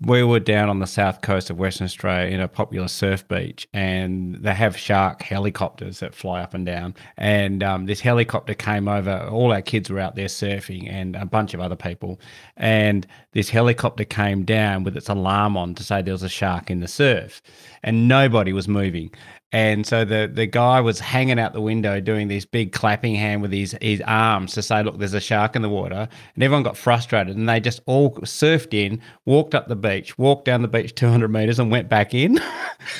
[0.00, 3.66] We were down on the south coast of Western Australia in a popular surf beach,
[3.72, 6.94] and they have shark helicopters that fly up and down.
[7.16, 9.28] And um, this helicopter came over.
[9.30, 12.20] All our kids were out there surfing, and a bunch of other people.
[12.54, 16.70] And this helicopter came down with its alarm on to say there was a shark
[16.70, 17.40] in the surf,
[17.82, 19.10] and nobody was moving.
[19.52, 23.42] And so the, the guy was hanging out the window doing this big clapping hand
[23.42, 26.08] with his, his arms to say, look, there's a shark in the water.
[26.34, 30.46] And everyone got frustrated and they just all surfed in, walked up the beach, walked
[30.46, 32.40] down the beach 200 meters and went back in.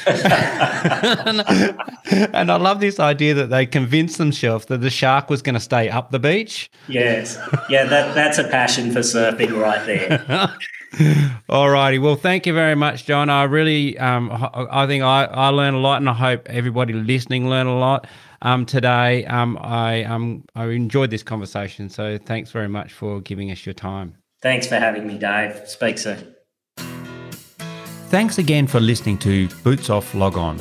[0.07, 1.41] and,
[2.35, 5.61] and I love this idea that they convinced themselves that the shark was going to
[5.61, 6.71] stay up the beach.
[6.87, 7.39] Yes,
[7.71, 10.55] yeah, that that's a passion for surfing right there.
[11.49, 11.99] All righty.
[11.99, 13.31] Well, thank you very much, John.
[13.31, 16.93] I really, um, h- I think I, I learned a lot, and I hope everybody
[16.93, 18.07] listening learned a lot
[18.43, 19.25] um, today.
[19.27, 23.75] Um, I um, I enjoyed this conversation, so thanks very much for giving us your
[23.75, 24.17] time.
[24.43, 25.67] Thanks for having me, Dave.
[25.67, 26.35] Speak soon.
[26.77, 30.61] Thanks again for listening to Boots Off Log On.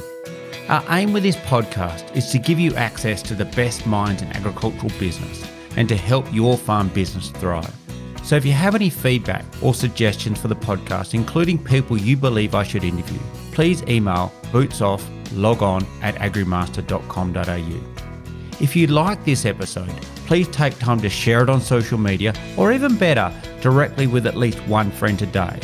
[0.70, 4.30] Our aim with this podcast is to give you access to the best minds in
[4.30, 7.76] agricultural business and to help your farm business thrive.
[8.24, 12.56] So if you have any feedback or suggestions for the podcast, including people you believe
[12.56, 13.20] I should interview,
[13.52, 18.64] please email bootsofflogon at agrimaster.com.au.
[18.64, 19.90] If you like this episode,
[20.28, 24.38] please take time to share it on social media or even better, directly with at
[24.38, 25.60] least one friend today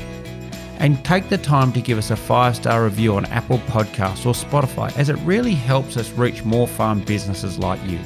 [0.80, 4.34] and take the time to give us a five star review on Apple Podcasts or
[4.34, 8.00] Spotify, as it really helps us reach more farm businesses like you.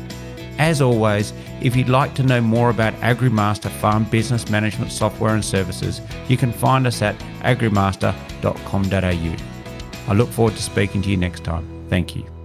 [0.62, 5.44] As always, if you'd like to know more about AgriMaster Farm Business Management Software and
[5.44, 9.36] Services, you can find us at agrimaster.com.au.
[10.08, 11.68] I look forward to speaking to you next time.
[11.90, 12.41] Thank you.